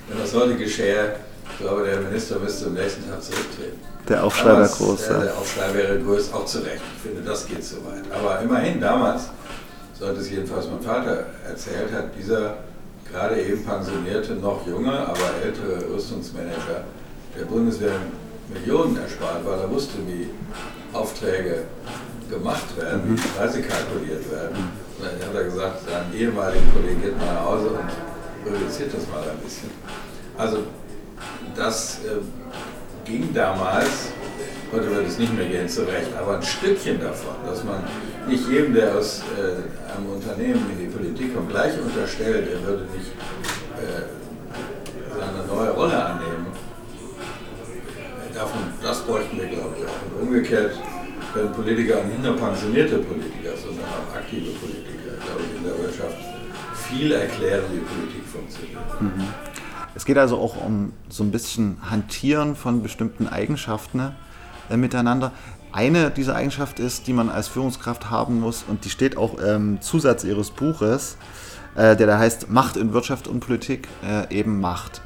Wenn 0.08 0.20
das 0.20 0.34
heute 0.34 0.56
geschehe, 0.56 1.16
ich 1.52 1.58
glaube, 1.60 1.84
der 1.86 2.00
Minister 2.00 2.40
müsste 2.40 2.68
am 2.68 2.74
nächsten 2.74 3.10
Tag 3.10 3.22
zurücktreten. 3.22 3.80
Der 4.08 4.24
Aufschrei 4.24 4.58
wäre 4.58 4.70
groß. 4.70 5.04
Äh, 5.04 5.20
der 5.22 5.38
Aufschrei 5.38 5.74
wäre 5.74 6.00
groß, 6.00 6.34
auch 6.34 6.46
zu 6.46 6.60
Recht. 6.60 6.82
Ich 6.96 7.02
finde, 7.10 7.28
das 7.28 7.46
geht 7.46 7.64
zu 7.64 7.76
weit. 7.78 8.04
Aber 8.14 8.40
immerhin 8.40 8.80
damals, 8.80 9.24
so 10.00 10.08
hat 10.08 10.16
es 10.18 10.30
jedenfalls 10.30 10.68
mein 10.68 10.82
Vater 10.82 11.26
erzählt, 11.46 11.92
hat 11.92 12.16
dieser 12.18 12.58
gerade 13.12 13.42
eben 13.42 13.64
pensionierte, 13.64 14.34
noch 14.34 14.66
junge, 14.68 14.92
aber 14.92 15.44
ältere 15.44 15.94
Rüstungsmanager 15.94 16.84
der 17.38 17.46
Bundeswehr 17.46 17.96
Millionen 18.54 18.98
erspart, 18.98 19.46
weil 19.46 19.60
er 19.60 19.70
wusste, 19.70 19.98
wie 20.08 20.30
Aufträge 20.94 21.64
gemacht 22.30 22.78
werden, 22.78 23.02
wie 23.06 23.16
die 23.16 23.28
Preise 23.28 23.62
kalkuliert 23.62 24.32
werden. 24.32 24.58
Und 24.98 25.06
dann 25.06 25.30
hat 25.30 25.36
er 25.36 25.44
gesagt, 25.44 25.82
seinem 25.88 26.14
ehemaligen 26.14 26.72
Kollegen 26.74 27.02
geht 27.02 27.18
mal 27.18 27.34
nach 27.34 27.46
Hause 27.46 27.70
und 27.70 28.52
reduziert 28.52 28.94
das 28.94 29.08
mal 29.08 29.22
ein 29.22 29.38
bisschen. 29.44 29.70
Also 30.38 30.60
das 31.56 32.00
äh, 32.06 33.10
ging 33.10 33.34
damals, 33.34 34.12
heute 34.72 34.90
wird 34.92 35.08
es 35.08 35.18
nicht 35.18 35.36
mehr 35.36 35.48
gehen, 35.48 35.68
zu 35.68 35.82
Recht, 35.88 36.16
aber 36.20 36.38
ein 36.38 36.44
Stückchen 36.44 37.00
davon, 37.00 37.36
dass 37.46 37.64
man 37.64 37.84
nicht 38.28 38.48
jedem, 38.50 38.74
der 38.74 38.96
aus 38.96 39.24
äh, 39.38 39.92
einem 39.96 40.10
Unternehmen 40.12 40.66
in 40.72 40.80
die 40.80 40.96
Politik 40.96 41.36
kommt, 41.36 41.50
gleich 41.50 41.74
unterstellt, 41.80 42.48
er 42.52 42.68
würde 42.68 42.84
nicht 42.86 43.12
äh, 43.78 44.04
seine 45.18 45.48
neue 45.48 45.72
Rolle 45.72 46.04
annehmen. 46.04 46.48
Davon, 48.34 48.62
das 48.84 49.02
bräuchten 49.02 49.38
wir, 49.38 49.48
glaube 49.48 49.76
ich, 49.80 49.86
auch. 49.86 50.22
Und 50.22 50.28
umgekehrt 50.28 50.74
werden 51.34 51.52
Politiker 51.54 52.04
nicht 52.04 52.24
nur 52.24 52.36
pensionierte 52.36 53.00
Politiker, 53.00 53.56
sondern 53.56 53.86
auch 53.86 54.16
aktive 54.16 54.52
Politiker, 54.52 55.18
glaube 55.26 55.42
ich, 55.42 55.58
in 55.58 55.64
der 55.64 55.78
Wirtschaft 55.80 56.18
viel 56.88 57.12
erklären, 57.12 57.64
wie 57.72 57.80
Politik 57.80 58.24
funktioniert. 58.32 59.02
Mhm. 59.02 59.28
Es 59.96 60.06
geht 60.06 60.18
also 60.18 60.38
auch 60.38 60.64
um 60.64 60.94
so 61.10 61.24
ein 61.24 61.32
bisschen 61.32 61.78
Hantieren 61.90 62.56
von 62.56 62.84
bestimmten 62.84 63.28
Eigenschaften 63.28 64.16
äh, 64.70 64.78
miteinander. 64.78 65.32
Eine 65.72 66.10
dieser 66.12 66.36
Eigenschaften 66.36 66.82
ist, 66.82 67.08
die 67.08 67.14
man 67.14 67.30
als 67.30 67.48
Führungskraft 67.48 68.10
haben 68.10 68.40
muss, 68.40 68.64
und 68.68 68.86
die 68.86 68.90
steht 68.90 69.18
auch 69.18 69.38
im 69.38 69.82
Zusatz 69.82 70.24
Ihres 70.24 70.50
Buches, 70.50 71.18
äh, 71.76 71.96
der 71.96 72.08
da 72.08 72.18
heißt 72.18 72.50
Macht 72.50 72.78
in 72.78 72.94
Wirtschaft 72.94 73.28
und 73.28 73.42
Politik, 73.42 73.88
äh, 74.04 74.34
eben 74.36 74.60
Macht. 74.60 75.02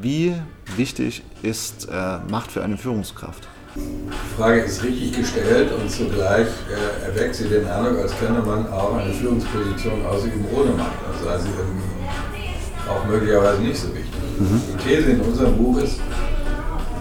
Wie 0.00 0.34
wichtig 0.76 1.22
ist 1.42 1.88
äh, 1.90 2.18
Macht 2.30 2.52
für 2.52 2.62
eine 2.62 2.78
Führungskraft? 2.78 3.48
Die 3.76 4.36
Frage 4.36 4.60
ist 4.60 4.84
richtig 4.84 5.16
gestellt 5.16 5.72
und 5.72 5.90
zugleich 5.90 6.46
äh, 6.46 7.06
erweckt 7.06 7.34
sie 7.34 7.48
den 7.48 7.66
Eindruck, 7.66 7.98
als 7.98 8.16
könne 8.18 8.40
man 8.40 8.68
auch 8.68 8.94
eine 8.96 9.12
Führungsposition 9.12 10.06
ausüben 10.06 10.44
ohne 10.54 10.70
Macht. 10.70 10.92
Also 11.12 11.24
sei 11.24 11.38
sie 11.38 11.48
auch 12.88 13.04
möglicherweise 13.06 13.62
nicht 13.62 13.76
so 13.76 13.88
wichtig. 13.88 14.12
Mhm. 14.38 14.62
Die 14.72 14.84
These 14.84 15.10
in 15.10 15.20
unserem 15.20 15.56
Buch 15.56 15.78
ist, 15.78 15.98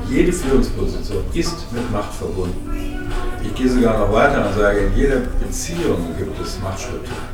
jede 0.10 0.32
Führungsposition 0.32 1.24
ist 1.34 1.72
mit 1.72 1.92
Macht 1.92 2.14
verbunden. 2.14 3.10
Ich 3.44 3.54
gehe 3.56 3.70
sogar 3.70 4.00
noch 4.00 4.14
weiter 4.14 4.48
und 4.48 4.56
sage, 4.58 4.80
in 4.80 4.96
jeder 4.96 5.22
Beziehung 5.40 6.16
gibt 6.18 6.40
es 6.42 6.60
Machtstrukturen. 6.62 7.34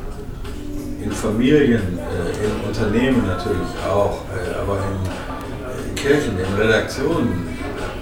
In 1.02 1.12
Familien, 1.12 1.98
äh, 1.98 2.44
in 2.44 2.68
Unternehmen 2.68 3.26
natürlich 3.26 3.70
auch, 3.88 4.22
äh, 4.34 4.60
aber 4.60 4.78
in, 4.78 5.88
in 5.88 5.94
Kirchen, 5.94 6.38
in 6.38 6.60
Redaktionen, 6.60 7.48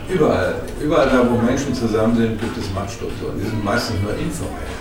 überall. 0.08 0.56
Überall 0.80 1.08
da, 1.10 1.28
wo 1.30 1.36
Menschen 1.38 1.74
zusammen 1.74 2.16
sind, 2.16 2.40
gibt 2.40 2.56
es 2.56 2.72
Machtstrukturen. 2.72 3.38
Die 3.38 3.44
sind 3.44 3.64
meistens 3.64 4.00
nur 4.02 4.12
informell. 4.12 4.74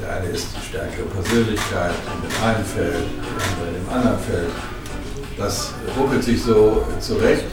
Der 0.00 0.16
eine 0.16 0.28
ist 0.28 0.48
die 0.56 0.66
stärkere 0.68 1.06
Persönlichkeit 1.06 1.94
in 2.06 2.28
dem 2.28 2.42
einen 2.42 2.64
Feld, 2.64 3.06
der 3.22 3.44
andere 3.46 3.68
in 3.68 3.84
dem 3.84 3.94
anderen 3.94 4.18
Feld. 4.18 4.50
Das 5.36 5.72
ruckelt 5.98 6.22
sich 6.22 6.42
so 6.42 6.84
zurecht 7.00 7.44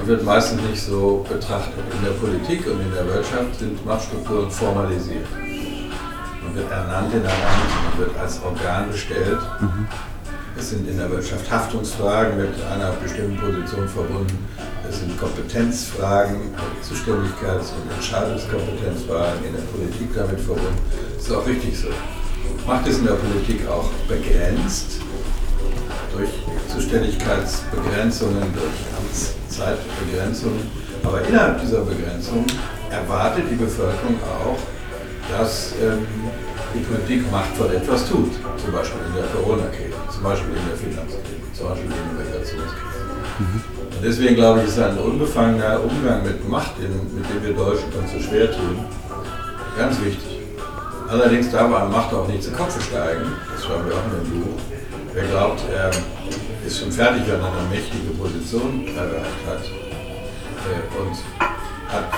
und 0.00 0.08
wird 0.08 0.24
meistens 0.24 0.60
nicht 0.62 0.82
so 0.82 1.24
betrachtet. 1.28 1.84
In 1.98 2.04
der 2.04 2.12
Politik 2.12 2.66
und 2.66 2.80
in 2.80 2.92
der 2.92 3.06
Wirtschaft 3.06 3.58
sind 3.58 3.84
Machtstrukturen 3.84 4.50
formalisiert. 4.50 5.26
Man 6.42 6.54
wird 6.54 6.70
ernannt 6.70 7.12
in 7.12 7.20
ein 7.20 7.26
Amt, 7.26 7.98
man 7.98 8.06
wird 8.06 8.18
als 8.18 8.40
Organ 8.42 8.90
bestellt. 8.90 9.38
Mhm. 9.60 9.86
Es 10.56 10.70
sind 10.70 10.88
in 10.88 10.96
der 10.96 11.10
Wirtschaft 11.10 11.50
Haftungsfragen 11.50 12.36
mit 12.36 12.52
einer 12.70 12.92
bestimmten 12.92 13.36
Position 13.36 13.88
verbunden. 13.88 14.46
Es 14.88 15.00
sind 15.00 15.18
Kompetenzfragen, 15.18 16.54
Zuständigkeits- 16.80 17.72
und 17.74 17.90
Entscheidungskompetenzfragen 17.96 19.44
in 19.44 19.52
der 19.54 19.62
Politik 19.62 20.14
damit 20.14 20.38
verbunden. 20.38 20.78
Das 21.16 21.26
ist 21.26 21.32
auch 21.32 21.46
richtig 21.46 21.76
so. 21.76 21.88
Macht 22.66 22.86
es 22.86 22.98
in 22.98 23.06
der 23.06 23.14
Politik 23.14 23.66
auch 23.66 23.90
begrenzt 24.06 25.00
durch 26.14 26.30
Zuständigkeitsbegrenzungen, 26.74 28.42
durch 28.52 28.78
Amtszeitbegrenzungen. 28.98 30.70
Aber 31.04 31.22
innerhalb 31.22 31.60
dieser 31.60 31.82
Begrenzung 31.82 32.44
erwartet 32.90 33.44
die 33.50 33.56
Bevölkerung 33.56 34.18
auch, 34.22 34.58
dass 35.30 35.72
ähm, 35.80 36.06
die 36.74 36.80
Politik 36.80 37.30
machtvoll 37.30 37.74
etwas 37.74 38.08
tut. 38.08 38.32
Zum 38.56 38.72
Beispiel 38.72 39.00
in 39.06 39.14
der 39.14 39.26
Corona-Krise, 39.30 39.94
zum 40.12 40.22
Beispiel 40.22 40.54
in 40.56 40.66
der 40.68 40.76
Finanzkrise, 40.76 41.52
zum 41.52 41.68
Beispiel 41.68 41.86
in 41.86 41.94
der 41.94 42.24
Migrationskrise. 42.24 43.04
Mhm. 43.38 43.62
Und 43.96 44.02
deswegen 44.04 44.34
glaube 44.34 44.60
ich, 44.60 44.68
ist 44.68 44.78
ein 44.78 44.98
unbefangener 44.98 45.80
Umgang 45.82 46.22
mit 46.22 46.48
Macht, 46.48 46.78
mit 46.80 46.90
dem 46.90 47.42
wir 47.42 47.54
Deutschen 47.54 47.92
uns 47.92 48.12
so 48.12 48.20
schwer 48.20 48.50
tun, 48.50 48.84
ganz 49.78 50.00
wichtig. 50.00 50.40
Allerdings 51.08 51.50
darf 51.50 51.72
an 51.72 51.90
Macht 51.92 52.12
auch 52.12 52.26
nicht 52.26 52.42
zu 52.42 52.50
Kopf 52.50 52.74
steigen, 52.82 53.32
das 53.52 53.64
schreiben 53.64 53.86
wir 53.86 53.94
auch 53.94 54.04
in 54.06 54.24
dem 54.24 54.42
Buch. 54.42 54.60
Wer 55.12 55.24
glaubt, 55.24 55.60
er 55.72 55.90
ist 56.66 56.80
schon 56.80 56.90
fertig, 56.90 57.22
wenn 57.26 57.40
er 57.40 57.52
eine 57.52 57.68
mächtige 57.68 58.10
Position 58.18 58.86
erreicht 58.96 59.46
hat 59.46 59.64
äh, 59.64 61.00
und 61.00 61.16
hat 61.92 62.08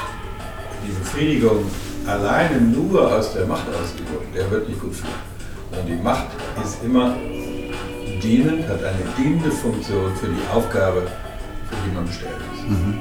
die 0.87 0.93
Befriedigung 0.93 1.65
alleine 2.07 2.61
nur 2.61 3.13
aus 3.13 3.33
der 3.33 3.47
Machtausübung, 3.47 4.33
der 4.35 4.51
wird 4.51 4.69
nicht 4.69 4.81
gut 4.81 4.95
fühlen. 4.95 5.13
Sondern 5.71 5.87
die 5.87 6.03
Macht 6.03 6.27
ist 6.65 6.83
immer 6.85 7.17
dienend, 8.23 8.69
hat 8.69 8.85
eine 8.85 9.03
dienende 9.19 9.51
Funktion 9.51 10.15
für 10.15 10.29
die 10.29 10.55
Aufgabe, 10.55 11.03
für 11.69 11.77
die 11.85 11.95
man 11.95 12.07
bestellt 12.07 12.37
ist. 12.55 12.69
Mhm. 12.69 13.01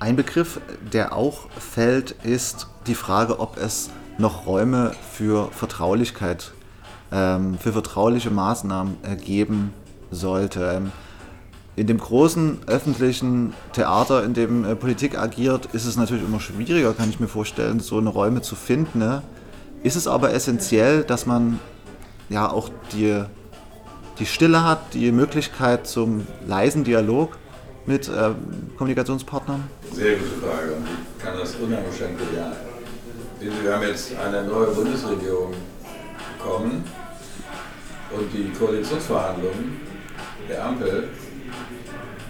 Ein 0.00 0.16
Begriff, 0.16 0.60
der 0.92 1.14
auch 1.14 1.48
fällt, 1.58 2.10
ist 2.22 2.66
die 2.86 2.94
Frage, 2.94 3.38
ob 3.38 3.56
es 3.56 3.90
noch 4.18 4.46
Räume 4.46 4.92
für 5.12 5.50
Vertraulichkeit, 5.52 6.52
ähm, 7.12 7.58
für 7.58 7.72
vertrauliche 7.72 8.30
Maßnahmen 8.30 8.96
äh, 9.04 9.16
geben 9.16 9.72
sollte. 10.10 10.72
Ähm, 10.76 10.92
in 11.76 11.86
dem 11.86 11.98
großen 11.98 12.60
öffentlichen 12.66 13.52
Theater, 13.74 14.24
in 14.24 14.32
dem 14.32 14.64
äh, 14.64 14.74
Politik 14.74 15.18
agiert, 15.18 15.66
ist 15.74 15.84
es 15.84 15.96
natürlich 15.96 16.24
immer 16.24 16.40
schwieriger, 16.40 16.94
kann 16.94 17.10
ich 17.10 17.20
mir 17.20 17.28
vorstellen, 17.28 17.80
so 17.80 17.98
eine 17.98 18.08
Räume 18.08 18.40
zu 18.40 18.54
finden. 18.56 18.98
Ne? 18.98 19.22
Ist 19.82 19.94
es 19.94 20.08
aber 20.08 20.32
essentiell, 20.32 21.04
dass 21.04 21.26
man 21.26 21.60
ja 22.30 22.50
auch 22.50 22.70
die, 22.92 23.22
die 24.18 24.26
Stille 24.26 24.64
hat, 24.64 24.94
die 24.94 25.12
Möglichkeit 25.12 25.86
zum 25.86 26.26
leisen 26.46 26.82
Dialog 26.82 27.36
mit 27.84 28.08
äh, 28.08 28.30
Kommunikationspartnern? 28.78 29.64
Sehr 29.92 30.16
gute 30.16 30.30
Frage 30.40 30.72
ich 31.16 31.22
kann 31.22 31.36
das 31.38 31.56
uneingeschränkt 31.56 32.18
bejahen. 32.30 32.52
Wir 33.38 33.74
haben 33.74 33.82
jetzt 33.82 34.12
eine 34.18 34.44
neue 34.44 34.68
Bundesregierung 34.68 35.52
bekommen 36.38 36.84
und 38.16 38.32
die 38.32 38.50
Koalitionsverhandlungen 38.58 39.85
der 40.48 40.64
Ampel 40.64 41.08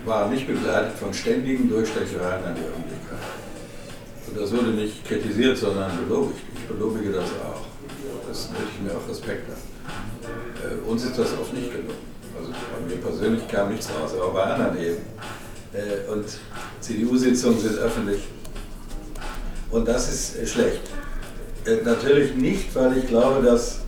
war 0.04 0.28
nicht 0.28 0.46
begleitet 0.46 0.98
von 0.98 1.12
ständigen 1.12 1.68
Durchstechereien 1.68 2.44
an 2.44 2.54
die 2.54 2.62
Öffentlichkeit. 2.62 3.18
Und 4.28 4.38
das 4.40 4.52
wurde 4.52 4.70
nicht 4.70 5.04
kritisiert, 5.04 5.56
sondern 5.58 5.90
belobigt. 6.06 6.40
Ich 6.54 6.64
belobige 6.66 7.12
das 7.12 7.30
auch. 7.44 7.64
Das 8.28 8.50
möchte 8.50 8.66
ich 8.76 8.82
mir 8.82 8.96
auch 8.96 9.08
Respekt 9.08 9.48
an. 9.50 9.56
Äh, 10.62 10.90
uns 10.90 11.04
ist 11.04 11.18
das 11.18 11.32
oft 11.38 11.52
nicht 11.52 11.70
gelungen. 11.70 12.16
Also 12.38 12.50
bei 12.50 12.94
mir 12.94 13.00
persönlich 13.00 13.48
kam 13.48 13.70
nichts 13.70 13.88
raus, 13.88 14.12
aber 14.14 14.32
bei 14.32 14.42
anderen 14.42 14.78
eben. 14.78 14.96
Äh, 15.72 16.10
und 16.10 16.24
CDU-Sitzungen 16.80 17.58
sind 17.58 17.78
öffentlich. 17.78 18.22
Und 19.70 19.88
das 19.88 20.12
ist 20.12 20.38
äh, 20.38 20.46
schlecht. 20.46 20.82
Äh, 21.64 21.82
natürlich 21.84 22.34
nicht, 22.34 22.74
weil 22.74 22.98
ich 22.98 23.06
glaube, 23.06 23.44
dass 23.44 23.80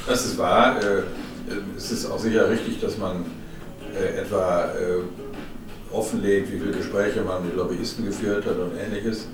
Das 0.06 0.24
ist 0.24 0.38
wahr. 0.38 0.76
Äh, 0.80 1.02
es 1.76 1.90
ist 1.90 2.06
auch 2.06 2.18
sicher 2.18 2.48
richtig, 2.48 2.80
dass 2.80 2.96
man 2.96 3.24
äh, 3.92 4.20
etwa 4.20 4.66
äh, 4.66 5.92
offenlegt, 5.92 6.52
wie 6.52 6.60
viele 6.60 6.70
Gespräche 6.70 7.22
man 7.22 7.44
mit 7.44 7.56
Lobbyisten 7.56 8.04
geführt 8.04 8.46
hat 8.46 8.56
und 8.56 8.72
ähnliches. 8.78 9.26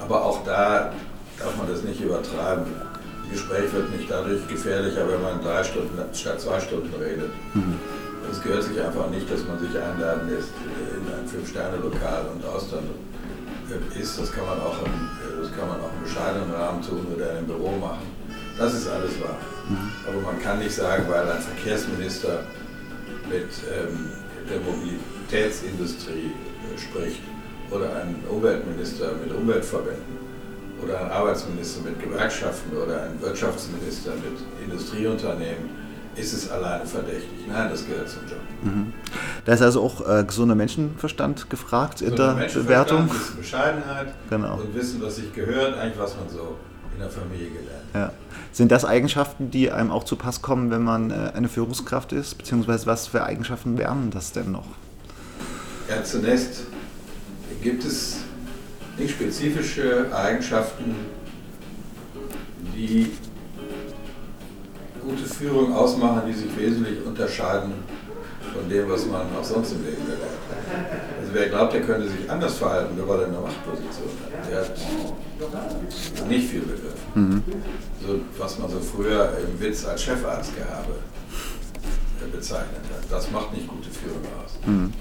Aber 0.00 0.24
auch 0.24 0.44
da 0.44 0.92
darf 1.38 1.56
man 1.56 1.68
das 1.68 1.82
nicht 1.82 2.00
übertreiben. 2.00 2.64
Das 3.32 3.40
Gespräch 3.40 3.72
wird 3.72 3.90
nicht 3.96 4.10
dadurch 4.10 4.46
gefährlicher, 4.46 5.08
wenn 5.08 5.22
man 5.22 5.42
drei 5.42 5.64
Stunden 5.64 5.98
statt 6.12 6.38
zwei 6.38 6.60
Stunden 6.60 6.92
redet. 7.00 7.30
Mhm. 7.54 7.78
Es 8.30 8.42
gehört 8.42 8.62
sich 8.62 8.78
einfach 8.78 9.08
nicht, 9.08 9.30
dass 9.30 9.46
man 9.46 9.58
sich 9.58 9.70
einladen 9.70 10.28
lässt 10.28 10.52
in 10.52 11.08
ein 11.08 11.26
Fünf-Sterne-Lokal 11.26 12.26
und 12.34 12.44
Austern 12.44 12.84
ist. 13.98 14.20
Das 14.20 14.32
kann 14.32 14.44
man 14.44 14.60
auch 14.60 14.76
im, 14.84 14.92
das 15.40 15.50
kann 15.56 15.66
man 15.66 15.80
auch 15.80 15.90
im 15.96 16.04
bescheidenen 16.04 16.50
Rahmen 16.50 16.82
tun 16.82 17.06
oder 17.16 17.30
in 17.30 17.36
einem 17.38 17.46
Büro 17.46 17.70
machen. 17.78 18.04
Das 18.58 18.74
ist 18.74 18.86
alles 18.86 19.18
wahr. 19.18 19.38
Mhm. 19.66 19.90
Aber 20.06 20.20
man 20.20 20.42
kann 20.42 20.58
nicht 20.58 20.74
sagen, 20.74 21.04
weil 21.08 21.30
ein 21.30 21.40
Verkehrsminister 21.40 22.44
mit 23.30 23.48
ähm, 23.72 24.10
der 24.50 24.60
Mobilitätsindustrie 24.60 26.32
äh, 26.32 26.78
spricht 26.78 27.22
oder 27.70 27.96
ein 27.96 28.14
Umweltminister 28.28 29.12
mit 29.24 29.34
Umweltverbänden 29.34 30.31
oder 30.82 31.00
ein 31.00 31.10
Arbeitsminister 31.10 31.82
mit 31.82 32.02
Gewerkschaften 32.02 32.76
oder 32.76 33.02
ein 33.02 33.20
Wirtschaftsminister 33.20 34.12
mit 34.12 34.38
Industrieunternehmen, 34.64 35.82
ist 36.16 36.32
es 36.32 36.50
alleine 36.50 36.84
verdächtig. 36.84 37.46
Nein, 37.48 37.70
das 37.70 37.86
gehört 37.86 38.08
zum 38.08 38.22
Job. 38.22 38.40
Mhm. 38.62 38.92
Da 39.44 39.52
ist 39.52 39.62
also 39.62 39.82
auch 39.82 40.06
äh, 40.06 40.24
gesunder 40.24 40.54
Menschenverstand 40.54 41.48
gefragt 41.48 42.02
in 42.02 42.16
der 42.16 42.34
Bewertung. 42.52 43.10
Bescheidenheit 43.36 44.08
genau. 44.28 44.56
und 44.56 44.74
wissen, 44.74 45.00
was 45.00 45.16
sich 45.16 45.32
gehört, 45.32 45.78
eigentlich 45.78 45.98
was 45.98 46.14
man 46.16 46.28
so 46.28 46.56
in 46.94 47.00
der 47.00 47.10
Familie 47.10 47.48
gelernt 47.48 47.84
hat. 47.94 48.00
Ja. 48.00 48.12
Sind 48.52 48.70
das 48.70 48.84
Eigenschaften, 48.84 49.50
die 49.50 49.70
einem 49.70 49.90
auch 49.90 50.04
zu 50.04 50.16
Pass 50.16 50.42
kommen, 50.42 50.70
wenn 50.70 50.82
man 50.82 51.10
äh, 51.10 51.32
eine 51.34 51.48
Führungskraft 51.48 52.12
ist? 52.12 52.36
Beziehungsweise 52.36 52.86
was 52.86 53.06
für 53.06 53.24
Eigenschaften 53.24 53.78
wären 53.78 54.10
das 54.10 54.32
denn 54.32 54.52
noch? 54.52 54.66
Ja, 55.88 56.04
zunächst 56.04 56.64
gibt 57.62 57.84
es 57.84 58.18
nicht 58.98 59.10
spezifische 59.10 60.06
Eigenschaften, 60.14 60.94
die 62.74 63.12
gute 65.02 65.24
Führung 65.24 65.74
ausmachen, 65.74 66.22
die 66.28 66.32
sich 66.32 66.56
wesentlich 66.56 67.04
unterscheiden 67.04 67.72
von 68.52 68.68
dem, 68.68 68.88
was 68.88 69.06
man 69.06 69.22
auch 69.38 69.44
sonst 69.44 69.72
im 69.72 69.84
Leben 69.84 70.04
gelernt 70.04 70.22
hat. 70.22 71.20
Also 71.20 71.32
wer 71.32 71.48
glaubt, 71.48 71.72
der 71.72 71.82
könnte 71.82 72.08
sich 72.08 72.30
anders 72.30 72.54
verhalten, 72.54 72.96
nur 72.96 73.08
weil 73.08 73.20
er 73.20 73.26
eine 73.26 73.38
Machtposition 73.38 74.08
hat, 74.22 74.50
der 74.50 74.60
hat 74.60 76.28
nicht 76.28 76.50
viel 76.50 76.60
begriffen. 76.60 76.92
Mhm. 77.14 77.42
So, 78.06 78.20
was 78.38 78.58
man 78.58 78.70
so 78.70 78.78
früher 78.80 79.32
im 79.38 79.60
Witz 79.60 79.84
als 79.84 80.02
Chefarztgehabe 80.02 80.94
bezeichnet 82.30 82.82
hat. 82.94 83.10
Das 83.10 83.30
macht 83.30 83.52
nicht 83.52 83.66
gute 83.66 83.90
Führung 83.90 84.22
aus. 84.44 84.52
Mhm. 84.66 84.92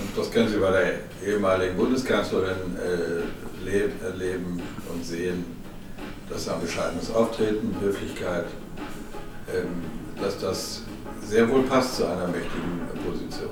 Und 0.00 0.16
das 0.16 0.30
können 0.30 0.48
Sie 0.48 0.56
bei 0.56 0.70
der 0.70 0.92
ehemaligen 1.26 1.76
Bundeskanzlerin 1.76 2.76
äh, 2.76 4.04
erleben 4.04 4.60
und 4.92 5.04
sehen, 5.04 5.44
dass 6.28 6.48
ein 6.48 6.60
bescheidenes 6.60 7.12
Auftreten, 7.12 7.76
Höflichkeit, 7.80 8.46
ähm, 9.54 9.84
dass 10.20 10.38
das 10.38 10.82
sehr 11.22 11.48
wohl 11.48 11.62
passt 11.62 11.96
zu 11.96 12.06
einer 12.06 12.26
mächtigen 12.28 12.80
Position. 13.06 13.50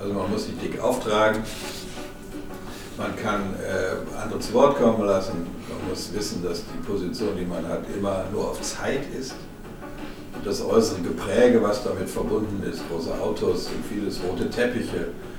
Also 0.00 0.12
man 0.12 0.30
muss 0.30 0.46
nicht 0.48 0.62
dick 0.62 0.80
auftragen, 0.80 1.42
man 2.98 3.16
kann 3.16 3.54
äh, 3.62 4.20
andere 4.20 4.40
zu 4.40 4.52
Wort 4.54 4.76
kommen 4.76 5.06
lassen, 5.06 5.46
man 5.68 5.88
muss 5.88 6.12
wissen, 6.12 6.42
dass 6.42 6.62
die 6.64 6.86
Position, 6.86 7.36
die 7.38 7.44
man 7.44 7.66
hat, 7.66 7.84
immer 7.96 8.24
nur 8.32 8.50
auf 8.50 8.60
Zeit 8.60 9.02
ist. 9.18 9.34
Und 10.34 10.46
das 10.46 10.62
äußere 10.62 11.00
Gepräge, 11.00 11.62
was 11.62 11.84
damit 11.84 12.08
verbunden 12.08 12.62
ist, 12.70 12.82
große 12.90 13.12
Autos 13.20 13.68
und 13.68 13.84
vieles 13.86 14.20
rote 14.22 14.50
Teppiche, 14.50 14.96
äh, 14.96 15.35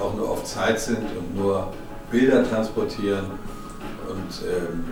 auch 0.00 0.14
nur 0.14 0.30
auf 0.30 0.44
Zeit 0.44 0.80
sind 0.80 1.04
und 1.16 1.36
nur 1.36 1.72
Bilder 2.10 2.48
transportieren 2.48 3.24
und 4.08 4.42
ähm, 4.46 4.84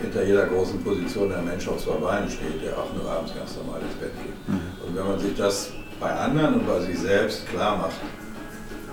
hinter 0.00 0.24
jeder 0.24 0.46
großen 0.46 0.82
Position 0.82 1.28
der 1.28 1.42
Mensch 1.42 1.66
auf 1.68 1.82
zwei 1.82 1.94
Beinen 1.94 2.30
steht, 2.30 2.62
der 2.62 2.76
auch 2.78 2.92
nur 2.94 3.10
abends 3.10 3.34
ganz 3.34 3.56
normal 3.56 3.80
ins 3.80 3.94
Bett 3.94 4.12
geht. 4.22 4.48
Mhm. 4.48 4.86
Und 4.86 4.96
wenn 4.96 5.06
man 5.06 5.18
sich 5.18 5.36
das 5.36 5.70
bei 6.00 6.12
anderen 6.12 6.54
und 6.54 6.66
bei 6.66 6.80
sich 6.80 6.98
selbst 6.98 7.46
klar 7.48 7.76
macht, 7.78 7.96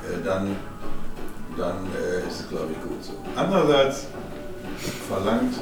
äh, 0.07 0.23
dann, 0.23 0.55
dann 1.57 1.87
äh, 1.95 2.27
ist 2.27 2.41
es, 2.41 2.49
glaube 2.49 2.67
ich, 2.71 2.81
gut 2.81 3.03
so. 3.03 3.13
Andererseits 3.35 4.07
verlangt 5.07 5.55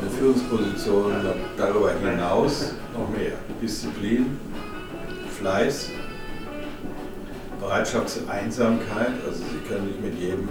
eine 0.00 0.10
Führungsposition 0.10 1.12
darüber 1.56 1.92
hinaus 1.92 2.74
noch 2.92 3.08
mehr. 3.16 3.32
Disziplin, 3.60 4.38
Fleiß, 5.38 5.90
Bereitschaft 7.62 8.08
zur 8.08 8.28
Einsamkeit, 8.28 9.14
also 9.24 9.38
Sie 9.38 9.68
können 9.68 9.86
nicht 9.86 10.02
mit 10.02 10.18
jedem 10.18 10.48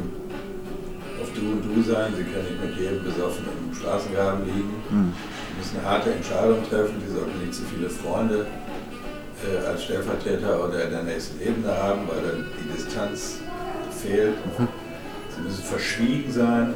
auf 1.21 1.30
Du 1.36 1.41
und 1.41 1.63
Du 1.63 1.82
sein, 1.84 2.13
Sie 2.15 2.24
können 2.24 2.45
nicht 2.45 2.63
mit 2.63 2.76
jedem 2.78 3.04
besoffen 3.04 3.45
im 3.45 3.76
Straßengraben 3.76 4.45
liegen. 4.45 4.74
Mhm. 4.89 5.13
Sie 5.52 5.58
müssen 5.58 5.80
eine 5.80 5.89
harte 5.89 6.13
Entscheidung 6.13 6.63
treffen, 6.69 6.95
Sie 7.06 7.13
sollten 7.13 7.39
nicht 7.39 7.54
zu 7.54 7.63
viele 7.63 7.89
Freunde 7.89 8.47
äh, 9.43 9.67
als 9.67 9.84
Stellvertreter 9.84 10.63
oder 10.63 10.86
in 10.86 10.91
der 10.91 11.04
nächsten 11.04 11.41
Ebene 11.41 11.76
haben, 11.76 12.08
weil 12.08 12.21
dann 12.21 12.45
die 12.58 12.71
Distanz 12.74 13.39
fehlt. 14.02 14.36
Mhm. 14.58 14.67
Sie 15.36 15.41
müssen 15.41 15.63
verschwiegen 15.63 16.32
sein 16.32 16.74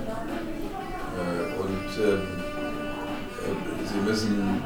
äh, 1.16 1.62
und 1.62 2.04
ähm, 2.04 2.22
äh, 3.42 3.88
Sie 3.88 4.10
müssen 4.10 4.62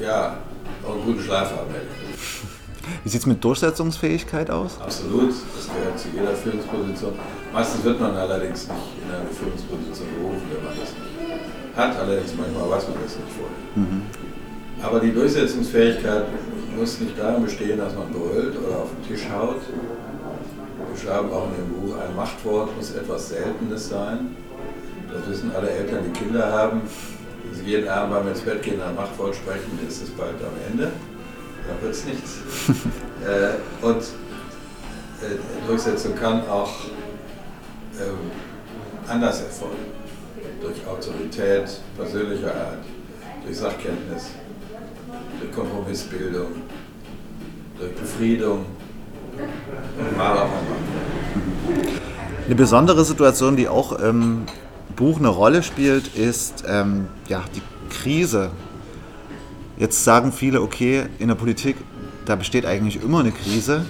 ja, 0.00 0.38
auch 0.84 0.94
einen 0.94 1.04
guten 1.04 1.22
Schlaf 1.22 1.50
haben, 1.52 1.70
wie 3.02 3.08
sieht 3.08 3.20
es 3.20 3.26
mit 3.26 3.42
Durchsetzungsfähigkeit 3.42 4.50
aus? 4.50 4.80
Absolut, 4.80 5.30
das 5.30 5.66
gehört 5.66 5.98
zu 5.98 6.08
jeder 6.14 6.34
Führungsposition. 6.34 7.12
Meistens 7.52 7.84
wird 7.84 8.00
man 8.00 8.14
allerdings 8.16 8.68
nicht 8.68 8.88
in 9.02 9.14
eine 9.14 9.30
Führungsposition 9.30 10.08
berufen, 10.18 10.42
wenn 10.52 10.64
man 10.64 10.74
das 10.78 10.90
nicht 10.90 11.76
hat. 11.76 11.98
Allerdings 11.98 12.34
manchmal 12.36 12.70
weiß 12.70 12.88
man 12.88 12.98
das 13.02 13.16
nicht 13.16 13.32
vorher. 13.36 13.56
Mhm. 13.76 14.02
Aber 14.82 15.00
die 15.00 15.12
Durchsetzungsfähigkeit 15.12 16.24
muss 16.76 17.00
nicht 17.00 17.18
darin 17.18 17.44
bestehen, 17.44 17.78
dass 17.78 17.94
man 17.94 18.12
brüllt 18.12 18.56
oder 18.58 18.78
auf 18.78 18.90
den 18.90 19.08
Tisch 19.08 19.26
haut. 19.30 19.60
Wir 19.60 21.00
schreiben 21.00 21.30
auch 21.32 21.48
in 21.48 21.64
dem 21.64 21.72
Buch, 21.74 21.96
ein 21.96 22.14
Machtwort 22.14 22.76
muss 22.76 22.92
etwas 22.92 23.30
Seltenes 23.30 23.88
sein. 23.88 24.36
Das 25.12 25.28
wissen 25.28 25.52
alle 25.54 25.70
Eltern, 25.70 26.00
die 26.06 26.18
Kinder 26.18 26.50
haben. 26.50 26.82
Wenn 27.44 27.54
sie 27.54 27.70
jeden 27.70 27.88
Abend 27.88 28.14
beim 28.14 28.28
ins 28.28 28.40
Bett 28.40 28.62
gehen 28.62 28.80
ein 28.82 28.94
Machtwort 28.94 29.34
sprechen, 29.34 29.78
ist 29.86 30.02
es 30.02 30.10
bald 30.10 30.34
am 30.42 30.72
Ende 30.72 30.90
da 31.66 31.82
wird 31.82 31.94
es 31.94 32.04
nichts. 32.04 32.38
äh, 33.24 33.84
und 33.84 34.02
äh, 34.02 35.66
Durchsetzung 35.66 36.14
kann 36.14 36.46
auch 36.48 36.72
ähm, 38.00 38.30
anders 39.08 39.42
erfolgen. 39.42 39.92
Durch 40.60 40.86
Autorität, 40.86 41.68
persönlicher 41.96 42.54
Art, 42.54 42.78
durch 43.44 43.56
Sachkenntnis, 43.56 44.30
durch 45.40 45.52
Kompromissbildung, 45.52 46.48
durch 47.78 47.94
Befriedung 47.94 48.64
und 49.98 50.16
mal 50.16 50.38
auch 50.38 50.48
Eine 52.46 52.54
besondere 52.54 53.04
Situation, 53.04 53.56
die 53.56 53.68
auch 53.68 53.92
im 53.92 54.46
Buch 54.96 55.18
eine 55.18 55.28
Rolle 55.28 55.62
spielt, 55.62 56.16
ist 56.16 56.64
ähm, 56.66 57.08
ja, 57.28 57.44
die 57.54 57.62
Krise 57.90 58.50
Jetzt 59.76 60.04
sagen 60.04 60.32
viele, 60.32 60.62
okay, 60.62 61.04
in 61.18 61.28
der 61.28 61.34
Politik, 61.34 61.76
da 62.26 62.36
besteht 62.36 62.64
eigentlich 62.64 63.02
immer 63.02 63.20
eine 63.20 63.32
Krise. 63.32 63.84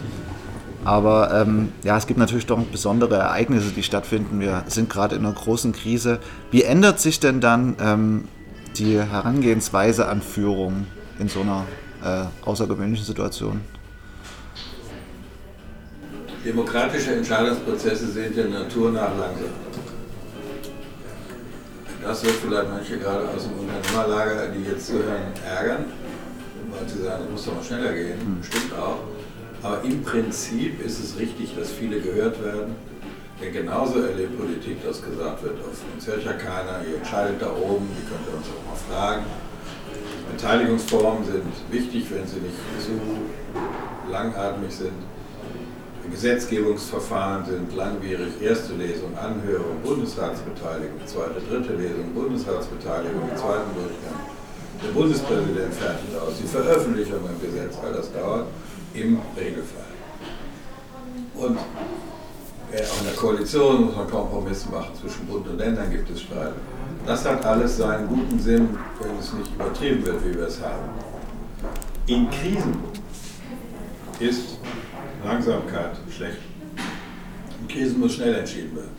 Aber 0.85 1.33
ähm, 1.33 1.73
ja, 1.83 1.97
es 1.97 2.07
gibt 2.07 2.19
natürlich 2.19 2.47
doch 2.47 2.63
besondere 2.63 3.17
Ereignisse, 3.17 3.71
die 3.71 3.83
stattfinden. 3.83 4.41
Wir 4.41 4.65
sind 4.67 4.91
gerade 4.91 5.17
in 5.17 5.25
einer 5.25 5.35
großen 5.35 5.73
Krise. 5.73 6.19
Wie 6.51 6.63
ändert 6.63 7.01
sich 7.01 7.21
denn 7.21 7.41
dann 7.41 7.77
ähm, 7.81 8.29
die 8.77 8.99
Herangehensweise 8.99 10.07
an 10.09 10.21
Führung 10.21 10.87
in 11.19 11.29
so 11.29 11.41
einer 11.41 11.65
äh, 12.05 12.47
außergewöhnlichen 12.47 13.07
Situation? 13.07 13.61
Demokratische 16.45 17.15
Entscheidungsprozesse 17.15 18.09
sind 18.09 18.37
der 18.37 18.49
Natur 18.49 18.91
nach 18.91 19.09
langsam. 19.19 19.49
Das 22.05 22.23
wird 22.23 22.35
vielleicht 22.35 22.71
manche 22.71 22.99
gerade 22.99 23.27
aus 23.27 23.45
dem 23.45 23.53
Unternehmerlager, 23.59 24.49
die 24.49 24.71
jetzt 24.71 24.89
zuhören, 24.89 25.33
ärgern, 25.43 25.87
weil 26.71 26.87
sie 26.87 27.03
sagen, 27.03 27.25
es 27.25 27.31
muss 27.31 27.47
doch 27.47 27.55
mal 27.55 27.65
schneller 27.65 27.95
gehen. 27.95 28.19
Mhm. 28.19 28.45
Stimmt 28.45 28.75
auch. 28.79 28.99
Aber 29.63 29.83
im 29.83 30.03
Prinzip 30.03 30.85
ist 30.85 31.03
es 31.03 31.19
richtig, 31.19 31.57
dass 31.57 31.73
viele 31.73 32.01
gehört 32.01 32.45
werden. 32.45 32.77
Denn 33.41 33.53
genauso 33.55 34.01
erlebt 34.01 34.39
Politik, 34.39 34.85
dass 34.85 35.03
gesagt 35.03 35.43
wird, 35.43 35.59
auf 35.61 35.81
uns 35.95 36.07
hört 36.07 36.25
ja 36.25 36.35
keiner, 36.35 36.83
ihr 36.89 36.99
entscheidet 36.99 37.41
da 37.41 37.51
oben, 37.51 37.89
ihr 37.97 38.09
könnt 38.09 38.29
uns 38.37 38.47
auch 38.49 38.71
mal 38.71 38.95
fragen. 38.95 39.25
Beteiligungsformen 40.31 41.25
sind 41.25 41.53
wichtig, 41.71 42.07
wenn 42.11 42.27
sie 42.27 42.41
nicht 42.41 42.57
zu 42.81 44.11
langatmig 44.11 44.75
sind. 44.75 44.93
Gesetzgebungsverfahren 46.11 47.45
sind 47.47 47.75
langwierig. 47.75 48.41
Erste 48.41 48.75
Lesung, 48.75 49.17
Anhörung, 49.17 49.81
Bundesratsbeteiligung, 49.83 51.01
zweite, 51.07 51.41
dritte 51.49 51.75
Lesung, 51.75 52.15
Bundesratsbeteiligung, 52.15 53.29
zweiten 53.37 53.75
Durchgang. 53.75 54.21
Der 54.83 54.93
Bundespräsident 54.93 55.73
fertigt 55.75 56.17
aus, 56.21 56.35
die 56.43 56.47
Veröffentlichung 56.47 57.21
im 57.29 57.41
Gesetz, 57.41 57.77
all 57.83 57.93
das 57.93 58.13
dauert 58.13 58.47
im 58.93 59.19
Regelfall. 59.37 59.85
Und 61.37 61.59
auch 61.59 63.01
in 63.01 63.07
der 63.07 63.15
Koalition 63.15 63.87
muss 63.87 63.97
man 63.97 64.11
Kompromisse 64.11 64.69
machen, 64.71 64.91
zwischen 65.01 65.27
Bund 65.27 65.47
und 65.49 65.59
Ländern 65.59 65.91
gibt 65.91 66.11
es 66.11 66.23
Streit. 66.23 66.53
Das 67.07 67.25
hat 67.25 67.45
alles 67.45 67.77
seinen 67.77 68.09
guten 68.09 68.39
Sinn, 68.39 68.77
wenn 69.01 69.19
es 69.19 69.33
nicht 69.33 69.55
übertrieben 69.55 70.05
wird, 70.05 70.25
wie 70.25 70.35
wir 70.35 70.47
es 70.47 70.61
haben. 70.61 70.89
In 72.07 72.29
Krisen 72.31 72.77
ist 74.21 74.59
Langsamkeit 75.25 75.93
schlecht. 76.15 76.39
In 77.61 77.69
Krisen 77.69 78.01
muss 78.01 78.15
schnell 78.15 78.35
entschieden 78.35 78.77
werden. 78.77 78.91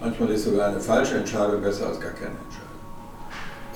Manchmal 0.00 0.30
ist 0.30 0.44
sogar 0.44 0.68
eine 0.68 0.80
falsche 0.80 1.16
Entscheidung 1.16 1.62
besser 1.62 1.88
als 1.88 2.00
gar 2.00 2.12
keine 2.12 2.30
Entscheidung. 2.30 2.62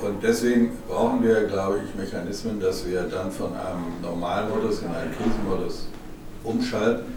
Und 0.02 0.22
deswegen 0.22 0.72
brauchen 0.88 1.22
wir, 1.22 1.44
glaube 1.44 1.80
ich, 1.84 1.94
Mechanismen, 1.94 2.60
dass 2.60 2.86
wir 2.86 3.02
dann 3.02 3.30
von 3.30 3.52
einem 3.56 4.00
Normalmodus 4.02 4.82
in 4.82 4.88
einen 4.88 5.12
Krisenmodus 5.16 5.88
umschalten 6.44 7.14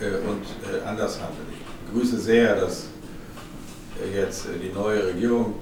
äh, 0.00 0.28
und 0.28 0.42
äh, 0.72 0.86
anders 0.86 1.20
handeln. 1.20 1.46
Ich 1.52 1.92
begrüße 1.92 2.18
sehr, 2.18 2.56
dass 2.56 2.86
äh, 4.02 4.20
jetzt 4.20 4.46
die 4.62 4.72
neue 4.72 5.06
Regierung 5.06 5.54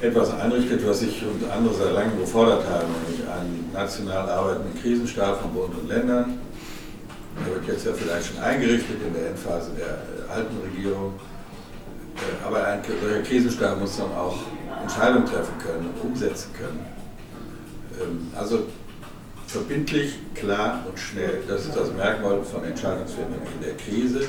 etwas 0.00 0.32
einrichtet, 0.32 0.86
was 0.86 1.02
ich 1.02 1.22
und 1.22 1.50
andere 1.50 1.74
seit 1.74 1.92
langem 1.92 2.18
gefordert 2.18 2.64
haben, 2.68 2.88
nämlich 3.06 3.28
einen 3.28 3.70
national 3.72 4.28
arbeitenden 4.28 4.80
Krisenstab 4.80 5.40
von 5.40 5.52
Bund 5.52 5.74
und 5.78 5.88
Ländern, 5.88 6.39
der 7.38 7.54
wird 7.54 7.66
jetzt 7.68 7.86
ja 7.86 7.92
vielleicht 7.92 8.26
schon 8.26 8.42
eingerichtet 8.42 8.96
in 9.06 9.14
der 9.14 9.30
Endphase 9.30 9.70
der 9.72 9.86
äh, 9.86 10.30
alten 10.30 10.56
Regierung. 10.58 11.14
Äh, 12.16 12.46
aber 12.46 12.64
ein 12.66 12.82
solcher 13.00 13.22
Krisenstab 13.22 13.80
muss 13.80 13.96
dann 13.96 14.12
auch 14.12 14.38
Entscheidungen 14.82 15.26
treffen 15.26 15.54
können 15.58 15.90
und 15.94 16.10
umsetzen 16.10 16.50
können. 16.58 16.86
Ähm, 18.00 18.28
also 18.36 18.64
verbindlich, 19.46 20.14
klar 20.34 20.84
und 20.88 20.98
schnell. 20.98 21.42
Das 21.48 21.66
ist 21.66 21.76
das 21.76 21.92
Merkmal 21.92 22.42
von 22.42 22.64
Entscheidungsfindung 22.64 23.40
in 23.58 23.66
der 23.66 23.76
Krise. 23.76 24.26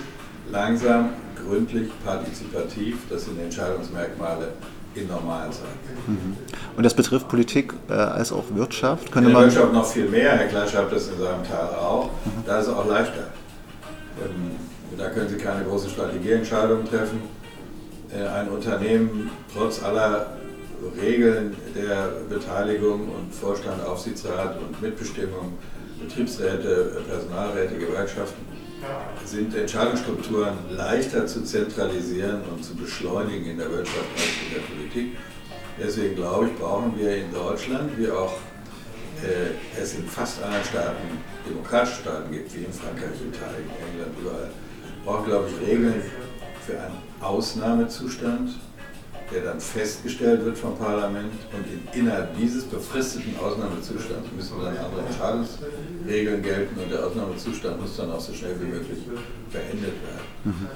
Langsam, 0.50 1.12
gründlich, 1.36 1.90
partizipativ, 2.04 2.98
das 3.10 3.26
sind 3.26 3.40
Entscheidungsmerkmale 3.40 4.54
in 4.96 5.08
normalen 5.08 5.52
Zeiten. 5.52 5.68
Mhm. 6.08 6.38
Und 6.76 6.84
das 6.84 6.94
betrifft 6.94 7.28
Politik 7.28 7.74
äh, 7.90 7.94
als 7.94 8.32
auch 8.32 8.44
Wirtschaft? 8.54 9.12
Könnte 9.12 9.30
in 9.30 9.36
der 9.36 9.46
Wirtschaft 9.46 9.74
noch 9.74 9.86
viel 9.86 10.08
mehr, 10.08 10.38
Herr 10.38 10.48
Klatsch 10.48 10.74
hat 10.74 10.92
das 10.92 11.08
in 11.08 11.20
seinem 11.20 11.44
Teil 11.44 11.76
auch. 11.76 12.06
Mhm. 12.06 12.44
Da 12.46 12.60
ist 12.60 12.68
es 12.68 12.74
auch 12.74 12.88
leichter. 12.88 13.28
Ähm, 14.24 14.52
da 14.98 15.10
können 15.10 15.30
Sie 15.30 15.38
keine 15.38 15.64
großen 15.64 15.90
Strategieentscheidungen 15.90 16.86
treffen. 16.86 17.22
Äh, 18.14 18.28
ein 18.28 18.50
Unternehmen 18.50 19.30
trotz 19.54 19.82
aller 19.84 20.38
Regeln 21.00 21.56
der 21.76 22.12
Beteiligung 22.30 23.10
und 23.10 23.34
Vorstand, 23.34 23.86
Aufsichtsrat 23.86 24.58
und 24.60 24.82
Mitbestimmung, 24.82 25.54
Betriebsräte, 26.02 27.02
Personalräte, 27.08 27.76
Gewerkschaften, 27.76 28.42
sind 29.26 29.56
Entscheidungsstrukturen 29.56 30.58
leichter 30.70 31.26
zu 31.28 31.44
zentralisieren 31.44 32.42
und 32.52 32.64
zu 32.64 32.76
beschleunigen 32.76 33.46
in 33.46 33.58
der 33.58 33.70
Wirtschaft 33.70 34.06
als 34.16 34.24
in 34.48 34.54
der 34.56 34.62
Politik. 34.62 35.18
Deswegen 35.80 36.16
glaube 36.16 36.48
ich, 36.48 36.56
brauchen 36.58 36.98
wir 36.98 37.16
in 37.16 37.34
Deutschland, 37.34 37.98
wie 37.98 38.10
auch 38.10 38.34
äh, 39.24 39.80
es 39.82 39.96
in 39.96 40.06
fast 40.08 40.44
allen 40.44 40.64
Staaten, 40.64 41.20
demokratischen 41.48 42.02
Staaten 42.02 42.32
gibt, 42.32 42.54
wie 42.56 42.64
in 42.64 42.74
Frankreich, 42.74 43.22
Italien, 43.22 43.70
England, 43.92 44.20
überall, 44.20 44.50
brauchen, 45.06 45.26
glaube 45.26 45.48
ich, 45.50 45.68
Regeln 45.68 46.02
für 46.66 46.80
einen 46.80 46.98
Ausnahmezustand, 47.22 48.52
der 49.32 49.44
dann 49.44 49.60
festgestellt 49.60 50.44
wird 50.44 50.58
vom 50.58 50.78
Parlament 50.78 51.34
und 51.54 51.66
in, 51.68 52.02
innerhalb 52.02 52.38
dieses 52.38 52.66
befristeten 52.66 53.34
Ausnahmezustands 53.40 54.30
müssen 54.36 54.56
dann 54.62 54.78
andere 54.78 55.02
Entscheidungsregeln 55.08 56.44
gelten 56.44 56.80
und 56.80 56.92
der 56.92 57.06
Ausnahmezustand 57.06 57.82
muss 57.82 57.96
dann 57.98 58.12
auch 58.12 58.20
so 58.20 58.34
schnell 58.34 58.56
wie 58.60 58.66
möglich 58.66 59.00
beendet 59.52 59.94
werden. 60.04 60.28
Mhm. 60.44 60.68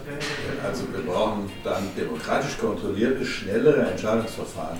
Also 0.63 0.83
wir 0.93 1.01
brauchen 1.01 1.49
dann 1.63 1.83
demokratisch 1.97 2.57
kontrollierte, 2.57 3.25
schnellere 3.25 3.91
Entscheidungsverfahren 3.91 4.79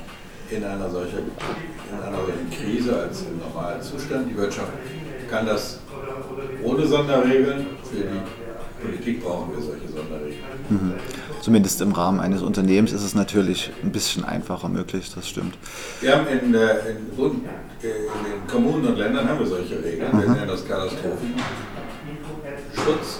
in 0.49 0.63
einer 0.63 0.89
solchen, 0.89 1.31
in 1.91 1.99
einer 1.99 2.17
solchen 2.17 2.49
Krise 2.51 2.97
als 2.97 3.23
im 3.23 3.39
normalen 3.39 3.81
Zustand. 3.81 4.29
Die 4.29 4.37
Wirtschaft 4.37 4.71
kann 5.29 5.45
das 5.45 5.79
ohne 6.63 6.85
Sonderregeln 6.85 7.67
für 7.83 7.97
die 7.97 8.21
Politik 8.85 9.23
brauchen 9.23 9.55
wir 9.55 9.61
solche 9.61 9.87
Sonderregeln. 9.87 10.43
Mhm. 10.69 10.93
Zumindest 11.45 11.79
im 11.81 11.91
Rahmen 11.91 12.19
eines 12.19 12.41
Unternehmens 12.41 12.91
ist 12.91 13.03
es 13.03 13.13
natürlich 13.13 13.71
ein 13.83 13.91
bisschen 13.91 14.25
einfacher 14.25 14.67
möglich, 14.67 15.11
das 15.13 15.29
stimmt. 15.29 15.55
Wir 16.01 16.17
haben 16.17 16.25
in, 16.25 16.55
äh, 16.55 16.89
in, 16.89 16.97
in, 17.21 17.45
in 17.83 18.47
Kommunen 18.51 18.87
und 18.87 18.97
Ländern 18.97 19.29
haben 19.29 19.37
wir 19.37 19.45
solche 19.45 19.75
Regeln. 19.75 20.11
Wir 20.11 20.27
nennen 20.27 20.47
das 20.47 20.67
Katastrophenschutz 20.67 21.35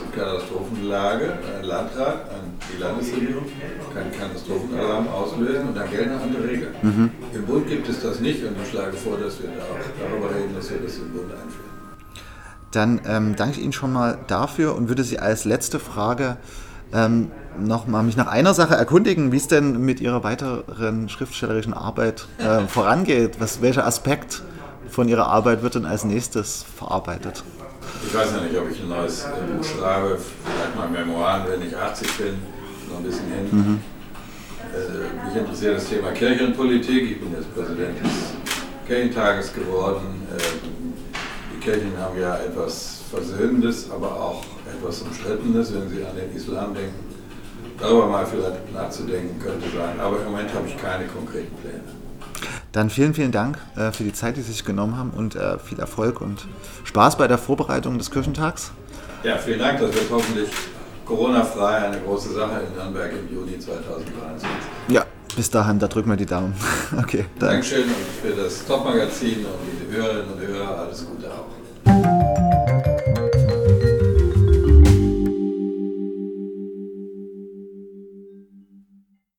und 0.04 0.12
Katastrophenlage. 0.16 1.34
Ein 1.56 1.66
Landrat, 1.66 2.32
die 2.74 2.82
Landesregierung 2.82 3.46
kann 3.94 4.12
Katastrophenalarm 4.12 5.08
auslösen 5.08 5.68
und 5.68 5.78
dann 5.78 5.92
gelten 5.92 6.14
andere 6.14 6.48
Regeln. 6.48 6.74
Mhm. 6.82 7.12
Im 7.32 7.46
Bund 7.46 7.68
gibt 7.68 7.88
es 7.90 8.02
das 8.02 8.22
nicht 8.22 8.44
und 8.44 8.56
ich 8.60 8.70
schlage 8.72 8.98
vor, 8.98 9.20
dass 9.20 9.40
wir 9.40 9.50
da 9.50 9.66
darüber 10.04 10.36
reden, 10.36 10.56
dass 10.56 10.72
wir 10.72 10.80
das 10.80 10.96
im 10.98 11.14
Bund 11.14 11.32
einführen. 11.32 11.76
Dann 12.72 13.02
ähm, 13.06 13.36
danke 13.36 13.60
ich 13.60 13.64
Ihnen 13.64 13.72
schon 13.72 13.94
mal 13.94 14.18
dafür 14.26 14.74
und 14.74 14.90
würde 14.90 15.04
Sie 15.04 15.20
als 15.20 15.46
letzte 15.46 15.78
Frage 15.78 16.38
ähm, 16.94 17.32
noch 17.60 17.88
mal 17.88 18.04
mich 18.04 18.18
nach 18.18 18.28
einer 18.28 18.54
Sache 18.54 18.76
erkundigen, 18.76 19.32
wie 19.32 19.38
es 19.38 19.48
denn 19.48 19.80
mit 19.84 20.02
Ihrer 20.02 20.24
weiteren 20.24 21.10
schriftstellerischen 21.10 21.74
Arbeit 21.74 22.28
äh, 22.38 22.68
vorangeht. 22.68 23.40
Was, 23.40 23.62
welcher 23.62 23.86
Aspekt 23.86 24.44
von 24.90 25.08
Ihrer 25.08 25.28
Arbeit 25.28 25.62
wird 25.62 25.76
denn 25.76 25.86
als 25.86 26.04
nächstes 26.04 26.66
verarbeitet? 26.78 27.44
Ich 28.06 28.14
weiß 28.14 28.32
ja 28.36 28.42
nicht, 28.42 28.58
ob 28.58 28.70
ich 28.70 28.82
ein 28.82 28.90
neues 28.90 29.24
äh, 29.24 29.28
Buch 29.56 29.64
schreibe, 29.64 30.18
vielleicht 30.18 30.76
mal 30.76 30.90
Memoiren, 30.90 31.44
wenn 31.50 31.68
ich 31.68 31.76
80 31.76 32.18
bin, 32.18 32.36
noch 32.90 32.98
ein 32.98 33.04
bisschen 33.04 33.28
hin. 33.28 33.48
Mhm. 33.52 33.82
Äh, 34.74 35.28
mich 35.28 35.36
interessiert 35.36 35.78
das 35.78 35.86
Thema 35.86 36.12
Kirchenpolitik. 36.12 37.12
Ich 37.12 37.20
bin 37.20 37.32
jetzt 37.32 37.54
Präsident 37.54 38.04
des 38.04 38.12
Kirchentages 38.88 39.54
geworden. 39.54 40.28
Äh, 40.36 41.62
Kirchen 41.64 41.98
haben 41.98 42.20
ja 42.20 42.38
etwas 42.38 43.02
Versöhnendes, 43.10 43.90
aber 43.90 44.08
auch 44.08 44.44
etwas 44.68 45.02
Umstrittenes, 45.02 45.74
wenn 45.74 45.90
Sie 45.90 46.04
an 46.04 46.16
den 46.16 46.36
Islam 46.36 46.74
denken. 46.74 47.16
Darüber 47.80 48.08
mal 48.08 48.26
vielleicht 48.26 48.74
nachzudenken 48.74 49.40
könnte 49.40 49.68
sein, 49.76 50.00
aber 50.00 50.20
im 50.20 50.32
Moment 50.32 50.54
habe 50.54 50.68
ich 50.68 50.78
keine 50.78 51.06
konkreten 51.06 51.54
Pläne. 51.58 51.84
Dann 52.72 52.90
vielen, 52.90 53.14
vielen 53.14 53.32
Dank 53.32 53.58
äh, 53.76 53.92
für 53.92 54.04
die 54.04 54.14
Zeit, 54.14 54.38
die 54.38 54.42
Sie 54.42 54.52
sich 54.52 54.66
genommen 54.66 54.98
haben 54.98 55.12
und 55.12 55.36
äh, 55.36 55.60
viel 55.60 55.80
Erfolg 55.80 56.22
und 56.22 56.46
Spaß 56.84 57.18
bei 57.18 57.28
der 57.28 57.38
Vorbereitung 57.38 57.98
des 57.98 58.12
Kirchentags. 58.12 58.72
Ja, 59.24 59.38
vielen 59.38 59.60
Dank. 59.60 59.80
Das 59.80 59.94
wird 59.94 60.06
hoffentlich 60.12 60.50
Corona-frei 61.06 61.86
eine 61.86 62.00
große 62.00 62.34
Sache 62.34 62.62
in 62.68 62.76
Nürnberg 62.76 63.12
im 63.12 63.34
Juni 63.34 63.60
2023. 63.60 64.48
Ja, 64.90 65.06
bis 65.36 65.50
dahin, 65.50 65.80
da 65.80 65.88
drücken 65.88 66.10
wir 66.10 66.18
die 66.18 66.26
Daumen. 66.26 66.54
okay, 66.98 67.26
dann. 67.40 67.50
Dankeschön 67.50 67.86
für 68.22 68.32
das 68.32 68.66
Top-Magazin 68.66 69.46
und 69.46 69.90
die 69.90 69.96
Hörerinnen 69.96 70.34
und 70.34 70.48
Hörer 70.48 70.80
alles 70.80 71.06
Gute 71.06 71.28
auch. 71.32 72.25